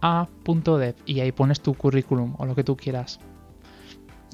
[0.00, 3.20] javier.is-a.dev y ahí pones tu currículum o lo que tú quieras.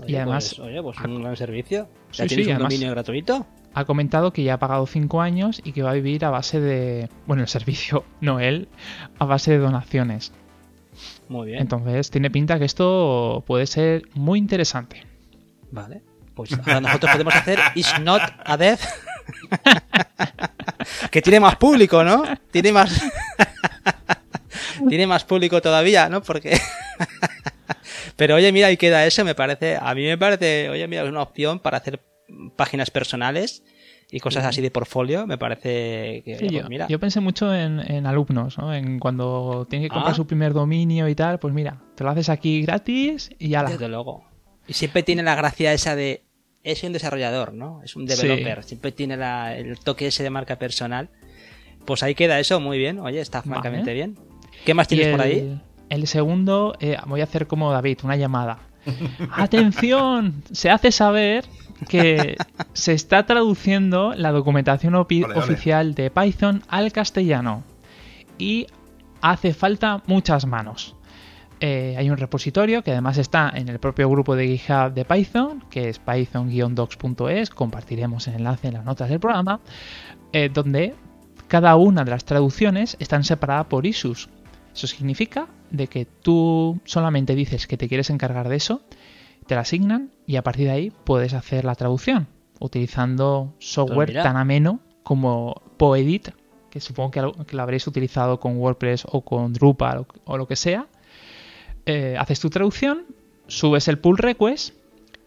[0.02, 1.88] Oye, Y además- pues, oye, pues un gran servicio.
[2.12, 3.46] ¿Ya Sí, tienes sí, un además- dominio gratuito?
[3.74, 6.58] ha comentado que ya ha pagado 5 años y que va a vivir a base
[6.58, 7.08] de.
[7.26, 8.68] Bueno, el servicio, no él,
[9.18, 10.32] a base de donaciones.
[11.28, 11.60] Muy bien.
[11.60, 15.04] Entonces tiene pinta que esto puede ser muy interesante.
[15.70, 16.02] Vale.
[16.34, 18.80] Pues ahora nosotros podemos hacer Is Not a Death.
[21.10, 22.22] que tiene más público, ¿no?
[22.50, 23.02] Tiene más.
[24.88, 26.22] tiene más público todavía, ¿no?
[26.22, 26.58] Porque.
[28.16, 29.78] Pero oye, mira, ahí queda eso, me parece.
[29.80, 32.00] A mí me parece, oye, mira, es una opción para hacer
[32.56, 33.62] páginas personales
[34.10, 35.26] y cosas así de portfolio.
[35.26, 36.86] Me parece que, Sí, pues yo, mira.
[36.88, 38.72] yo pensé mucho en, en alumnos, ¿no?
[38.74, 40.16] En cuando tienen que comprar Ah.
[40.16, 43.70] su primer dominio y tal, pues mira, te lo haces aquí gratis y ya la.
[43.70, 44.24] Desde luego.
[44.66, 46.22] Y siempre tiene la gracia esa de.
[46.64, 47.82] Es un desarrollador, ¿no?
[47.82, 48.16] Es un Sí.
[48.26, 48.64] developer.
[48.64, 51.08] Siempre tiene la- el toque ese de marca personal.
[51.84, 52.98] Pues ahí queda eso, muy bien.
[52.98, 53.50] Oye, está Vale.
[53.52, 54.18] francamente bien.
[54.66, 55.60] ¿Qué más tienes el, por ahí?
[55.88, 58.58] el segundo, eh, voy a hacer como David, una llamada.
[59.32, 60.42] ¡Atención!
[60.52, 61.44] Se hace saber
[61.88, 62.36] que
[62.72, 65.38] se está traduciendo la documentación opi- Ole, ole.
[65.44, 67.62] oficial de Python al castellano.
[68.38, 68.66] Y
[69.20, 70.94] hace falta muchas manos.
[71.60, 75.64] Eh, hay un repositorio que además está en el propio grupo de GitHub de Python,
[75.70, 79.58] que es python-docs.es, compartiremos el enlace en las notas del programa,
[80.32, 80.94] eh, donde
[81.48, 84.28] cada una de las traducciones están separadas por issues.
[84.78, 88.80] Eso significa de que tú solamente dices que te quieres encargar de eso,
[89.48, 92.28] te la asignan y a partir de ahí puedes hacer la traducción
[92.60, 96.28] utilizando software Pues tan ameno como Poedit,
[96.70, 100.38] que supongo que lo, que lo habréis utilizado con WordPress o con Drupal o, o
[100.38, 100.86] lo que sea.
[101.84, 103.04] Eh, haces tu traducción,
[103.48, 104.76] subes el pull request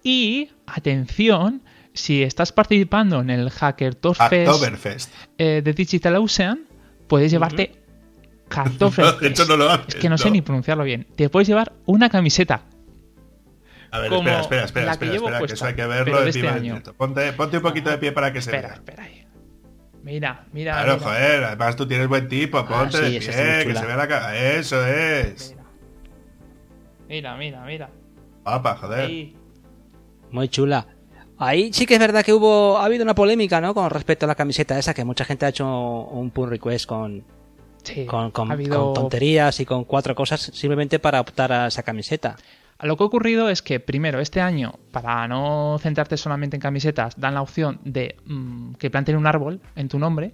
[0.02, 5.14] y, atención, si estás participando en el Hackertorfest Oktoberfest.
[5.38, 6.62] eh, de Digital Ocean,
[7.08, 7.81] puedes llevarte
[9.20, 11.08] De hecho, no lo haces, Es que no sé ni pronunciarlo bien.
[11.16, 12.64] Te puedes llevar una camiseta.
[13.92, 15.86] A ver, Como espera, espera, espera, la que espera, llevo espera, que eso hay que
[15.86, 16.82] verlo de encima este año.
[16.96, 18.76] Ponte, ponte un poquito de pie para que se Espera, vea.
[18.78, 19.28] espera ahí.
[20.04, 20.74] Mira, mira.
[20.74, 21.06] Claro, mira.
[21.06, 24.38] joder, además tú tienes buen tipo, ponte sí, de pie, que se vea la cara.
[24.38, 25.56] Eso es.
[27.10, 27.90] Mira, mira, mira.
[28.44, 29.06] Papa, joder.
[29.06, 29.36] Ahí.
[30.32, 30.88] Muy chula.
[31.38, 33.74] Ahí sí que es verdad que hubo, ha habido una polémica, ¿no?
[33.74, 37.26] Con respecto a la camiseta esa, que mucha gente ha hecho un pull request con,
[37.84, 38.86] Sí, con, con- ha habido...
[38.86, 42.36] con tonterías y con cuatro cosas simplemente para optar a esa camiseta.
[42.82, 47.14] Lo que ha ocurrido es que, primero, este año, para no centrarte solamente en camisetas,
[47.20, 50.34] dan la opción de mm, que planten un árbol en tu nombre.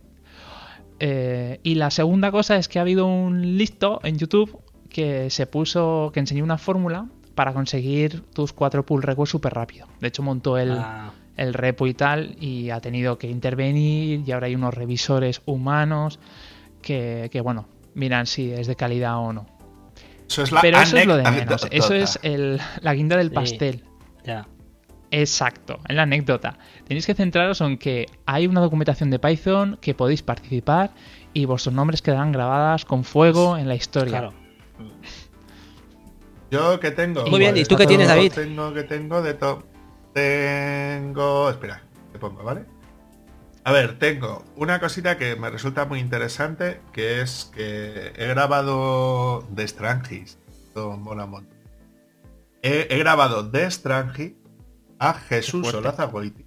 [0.99, 5.45] Eh, y la segunda cosa es que ha habido un listo en YouTube que se
[5.45, 9.87] puso, que enseñó una fórmula para conseguir tus cuatro pull requests súper rápido.
[9.99, 14.31] De hecho, montó el, Ah, el repo y tal y ha tenido que intervenir y
[14.31, 16.19] ahora hay unos revisores humanos
[16.87, 19.45] que, que, bueno, miran si es de calidad o no.
[20.29, 21.67] Eso es la Pero eso es lo de menos.
[21.71, 23.35] Eso es el- la guinda del Sí.
[23.35, 23.83] pastel.
[24.25, 24.47] ya.
[25.09, 26.57] Exacto, en la anécdota.
[26.85, 30.91] Tenéis que centraros en que hay una documentación de Python que podéis participar
[31.33, 34.11] y vuestros nombres quedarán grabadas con fuego en la historia.
[34.19, 34.33] Claro.
[36.51, 37.25] Yo que tengo.
[37.27, 38.33] Muy bien, ¿y tú qué tienes, David?
[38.33, 39.63] Tengo que tengo de todo.
[40.13, 41.49] Tengo.
[41.49, 41.81] Espera,
[42.11, 42.65] te pongo, ¿vale?
[43.67, 49.45] A ver, tengo una cosita que me resulta muy interesante, que es que he grabado
[49.49, 50.39] de Strangis.
[50.73, 51.27] Mola
[52.61, 54.37] he, he, grabado de Strangi
[54.99, 56.45] a Jesús Olazagoiti.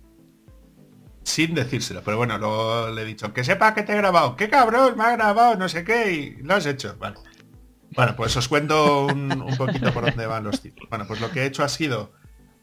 [1.23, 4.49] Sin decírselo, pero bueno, luego le he dicho, que sepa que te he grabado, qué
[4.49, 6.97] cabrón, me ha grabado, no sé qué, y lo has hecho.
[6.99, 7.17] Vale.
[7.97, 10.89] Bueno, pues os cuento un, poquito por dónde van los tiros.
[10.89, 12.13] Bueno, pues lo que he hecho ha sido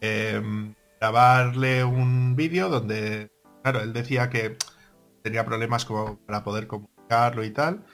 [0.00, 3.30] em, grabarle un vídeo donde,
[3.70, 4.56] claro, él decía que
[5.22, 7.84] tenía problemas como para poder comunicarlo y tal.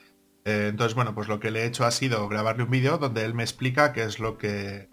[0.44, 3.24] Eh, entonces, bueno, pues lo que le he hecho ha sido grabarle un vídeo donde
[3.24, 4.88] él me explica qué es lo que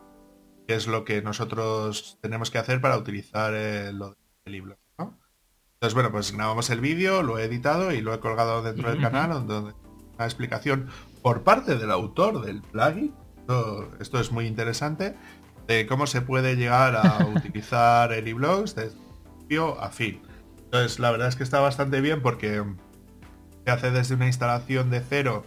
[0.67, 4.15] qué es lo que nosotros tenemos que hacer para utilizar el, lo
[4.45, 4.79] del libro.
[4.97, 5.19] ¿no?
[5.73, 9.01] Entonces, bueno, pues grabamos el vídeo, lo he editado y lo he colgado dentro del
[9.01, 9.73] canal, donde
[10.15, 10.89] una explicación
[11.21, 13.13] por parte del autor del plugin.
[13.99, 15.15] Esto, es muy interesante
[15.67, 20.21] de cómo se puede llegar a utilizar el eblogs desde principio a fin.
[20.71, 22.63] Entonces, la verdad es que está bastante bien porque
[23.65, 25.43] se hace desde una instalación de cero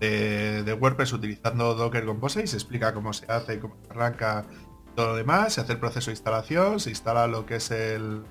[0.00, 4.46] de, WordPress utilizando Docker Compose y se explica cómo se hace, cómo se arranca
[4.94, 8.22] todo lo demás, se hace el proceso de instalación, se instala lo que es el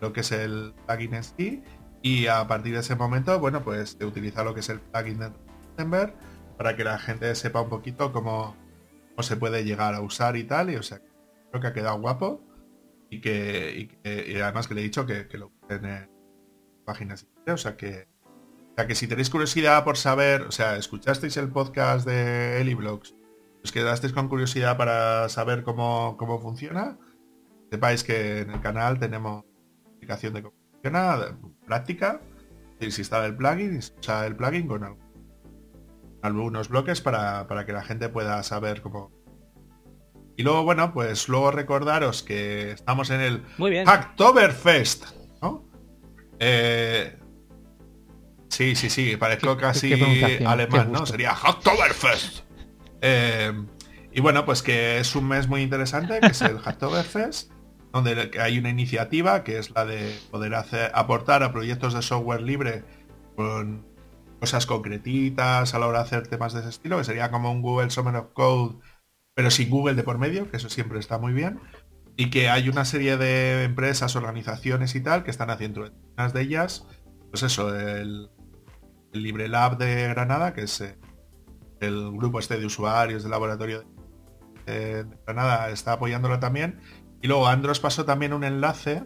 [0.00, 1.62] lo que es el plugin en sí
[2.00, 5.18] y a partir de ese momento, bueno, pues se utiliza lo que es el plugin
[5.18, 5.30] de
[5.72, 6.14] Gutenberg
[6.56, 8.56] para que la gente sepa un poquito cómo,
[9.10, 11.02] cómo se puede llegar a usar y tal, y o sea,
[11.50, 12.45] creo que ha quedado guapo
[13.10, 16.08] y que, y además que le he dicho que, lo tiene
[16.84, 18.08] páginas, o sea que
[18.78, 23.14] o que si tenéis curiosidad por saber, o sea, escuchasteis el podcast de Eliblogs,
[23.64, 26.98] os quedasteis con curiosidad para saber cómo, cómo funciona,
[27.70, 29.44] sepáis que en el canal tenemos
[29.88, 32.20] explicación de cómo funciona, práctica,
[32.78, 34.98] si está el plugin, y usa el plugin con
[36.20, 39.10] algunos bloques para, para que la gente pueda saber cómo,
[40.36, 43.86] y luego, bueno, pues luego recordaros que estamos en el Muy bien.
[43.86, 45.06] Hacktoberfest,
[45.42, 45.64] ¿no?
[46.38, 47.16] Eh,
[48.48, 49.92] Sí, sí, sí, parezco casi
[50.46, 51.04] alemán, ¿no?
[51.04, 52.40] Sería Hacktoberfest.
[53.02, 53.52] Eh,
[54.12, 57.50] y bueno, pues que es un mes muy interesante, que es el Hacktoberfest,
[57.92, 62.40] donde hay una iniciativa que es la de poder hacer, aportar a proyectos de software
[62.40, 62.84] libre
[63.36, 63.84] con
[64.40, 67.60] cosas concretitas a la hora de hacer temas de ese estilo, que sería como un
[67.60, 68.76] Google Summer of Code,
[69.36, 71.60] pero sin Google de por medio, que eso siempre está muy bien.
[72.16, 76.40] Y que hay una serie de empresas, organizaciones y tal que están haciendo unas de
[76.40, 76.86] ellas,
[77.30, 78.30] pues eso, el,
[79.12, 80.98] el Libre Lab de Granada, que es eh,
[81.80, 83.84] el grupo este de usuarios del laboratorio
[84.64, 86.80] de, Granada, está apoyándolo también.
[87.20, 89.04] Y luego Andros pasó también un enlace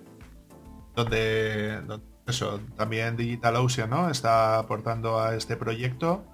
[0.95, 1.83] donde,
[2.29, 4.11] eso, también DigitalOcean ¿no?
[4.11, 6.25] está aportando a este proyecto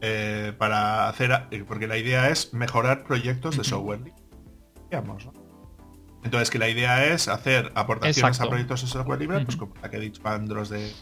[0.00, 4.00] eh, para hacer, porque la idea es mejorar proyectos de software
[4.90, 5.28] Digamos,
[6.22, 9.90] Entonces que la idea es hacer aportaciones a proyectos de software libre, pues como la
[9.90, 10.92] que he dicho Andros de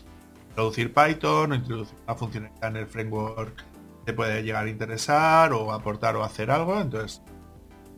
[0.49, 3.65] introducir Python o introducir una funcionalidad en el framework
[4.07, 6.81] que puede llegar a interesar o aportar o hacer algo.
[6.81, 7.23] Entonces,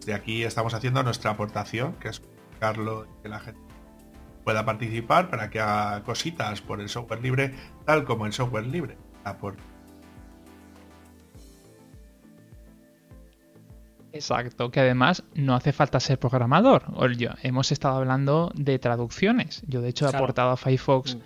[0.05, 2.23] de aquí estamos haciendo nuestra aportación, que es
[2.59, 3.61] Carlos que la gente
[4.43, 8.97] pueda participar para que haga cositas por el software libre, tal como el software libre
[14.13, 16.85] Exacto, que además no hace falta ser programador.
[17.43, 19.63] hemos estado hablando de traducciones.
[19.67, 21.21] Yo de hecho he aportado a Firefox mm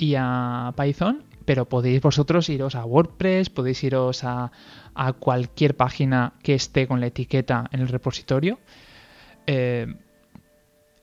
[0.00, 4.50] y a Python, pero podéis vosotros iros a WordPress, podéis iros a,
[5.18, 8.58] cualquier página que esté con la etiqueta en el repositorio.
[9.46, 9.86] Eh,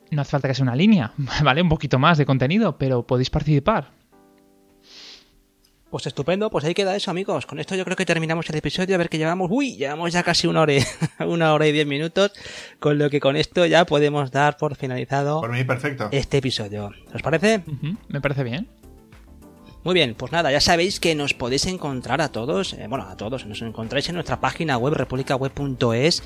[0.10, 1.61] no hace falta que sea una línea, ¿vale?
[1.61, 3.91] Un poquito más de contenido, pero podéis participar.
[5.89, 7.45] Pues estupendo, pues ahí queda eso, amigos.
[7.45, 8.95] Con esto yo creo que terminamos el episodio.
[8.95, 10.73] A ver que llevamos, uy, llevamos ya casi una hora,
[11.26, 12.34] una hora y diez minutos.
[12.80, 15.39] Con lo que con esto ya podemos dar por finalizado.
[15.39, 16.09] Por mí, perfecto.
[16.11, 16.91] Este episodio.
[17.14, 17.64] ¿Os parece?
[18.09, 18.68] me parece bien.
[19.88, 23.15] Muy bien, pues nada, ya sabéis que nos podéis encontrar a todos, eh, bueno, a
[23.15, 26.23] todos, nos encontráis en nuestra página web republicaweb.es,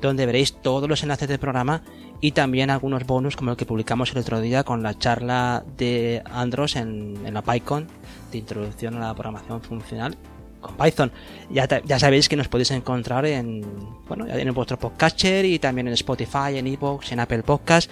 [0.00, 1.82] donde veréis todos los enlaces del programa
[2.20, 6.22] y también algunos bonus como el que publicamos el otro día con la charla de
[6.30, 7.86] Andros en, la PyCon
[8.30, 10.16] de introducción a la programación funcional
[10.60, 11.10] con Python.
[11.50, 13.64] Ya, ya sabéis que nos podéis encontrar en,
[14.06, 17.90] bueno, en vuestro podcatcher y también en Spotify, en Evox, en Apple Podcast.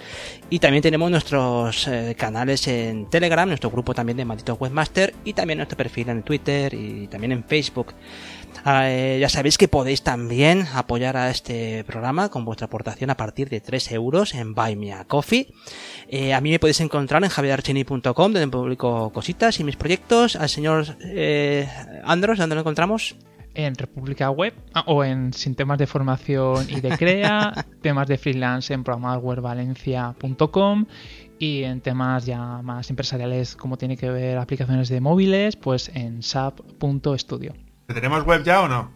[0.51, 5.33] Y también tenemos nuestros eh, canales en Telegram, nuestro grupo también de Maldito Webmaster y
[5.33, 7.93] también nuestro perfil en Twitter y también en Facebook.
[8.63, 13.17] Ah, eh, ya sabéis que podéis también apoyar a este programa con vuestra aportación a
[13.17, 15.47] partir de 3 euros en Buy Me a Coffee.
[16.07, 20.35] Eh, a mí me podéis encontrar en javierarchini.com donde publico cositas y mis proyectos.
[20.35, 21.67] Al señor eh,
[22.03, 23.15] Andros, ¿dónde lo encontramos?
[23.55, 28.17] En República Web ah, o en Sin temas de formación y de CREA, temas de
[28.17, 30.85] freelance en programadorwebvalencia.com
[31.39, 36.21] y en temas ya más empresariales como tiene que ver aplicaciones de móviles, pues en
[36.21, 37.53] sap.studio.
[37.93, 38.93] ¿Tenemos web ya o no?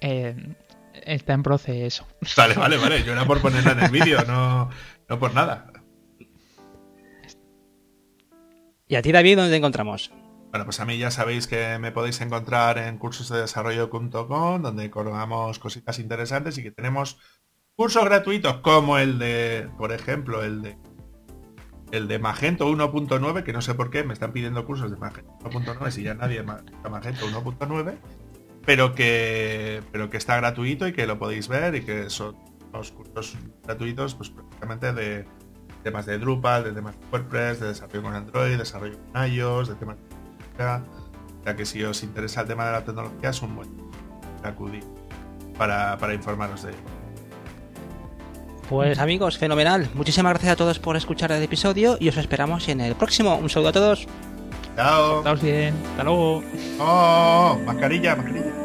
[0.00, 0.34] Eh,
[1.06, 2.06] está en proceso.
[2.36, 3.02] Vale, vale, vale.
[3.04, 4.68] Yo era por ponerla en el vídeo, no,
[5.08, 5.72] no por nada.
[8.88, 10.12] ¿Y a ti, David, dónde te encontramos?
[10.50, 15.98] Bueno, pues a mí ya sabéis que me podéis encontrar en cursosdedesarrollo.com, donde colgamos cositas
[15.98, 17.18] interesantes y que tenemos
[17.74, 20.76] cursos gratuitos como el de, por ejemplo, el de
[21.90, 25.30] el de Magento 1.9, que no sé por qué me están pidiendo cursos de Magento
[25.40, 27.98] 1.9 si ya nadie Magento 1.9
[28.64, 32.36] pero que, pero que está gratuito y que lo podéis ver y que son
[32.72, 35.24] los cursos gratuitos pues prácticamente de
[35.82, 39.74] temas de Drupal, de temas de WordPress, de desarrollo con Android, desarrollo con iOS, de
[39.74, 40.02] temas de
[41.44, 43.68] ya que si os interesa el tema de la tecnología es un buen
[44.44, 44.84] acudir
[45.58, 46.80] para, para informaros de ello.
[48.68, 49.88] Pues amigos, fenomenal.
[49.94, 53.36] Muchísimas gracias a todos por escuchar el episodio y os esperamos en el próximo.
[53.36, 54.06] Un saludo a todos.
[54.76, 55.18] Chao.
[55.18, 55.74] Estamos bien.
[55.90, 56.42] Hasta luego.
[56.80, 58.61] Oh, mascarilla, mascarilla.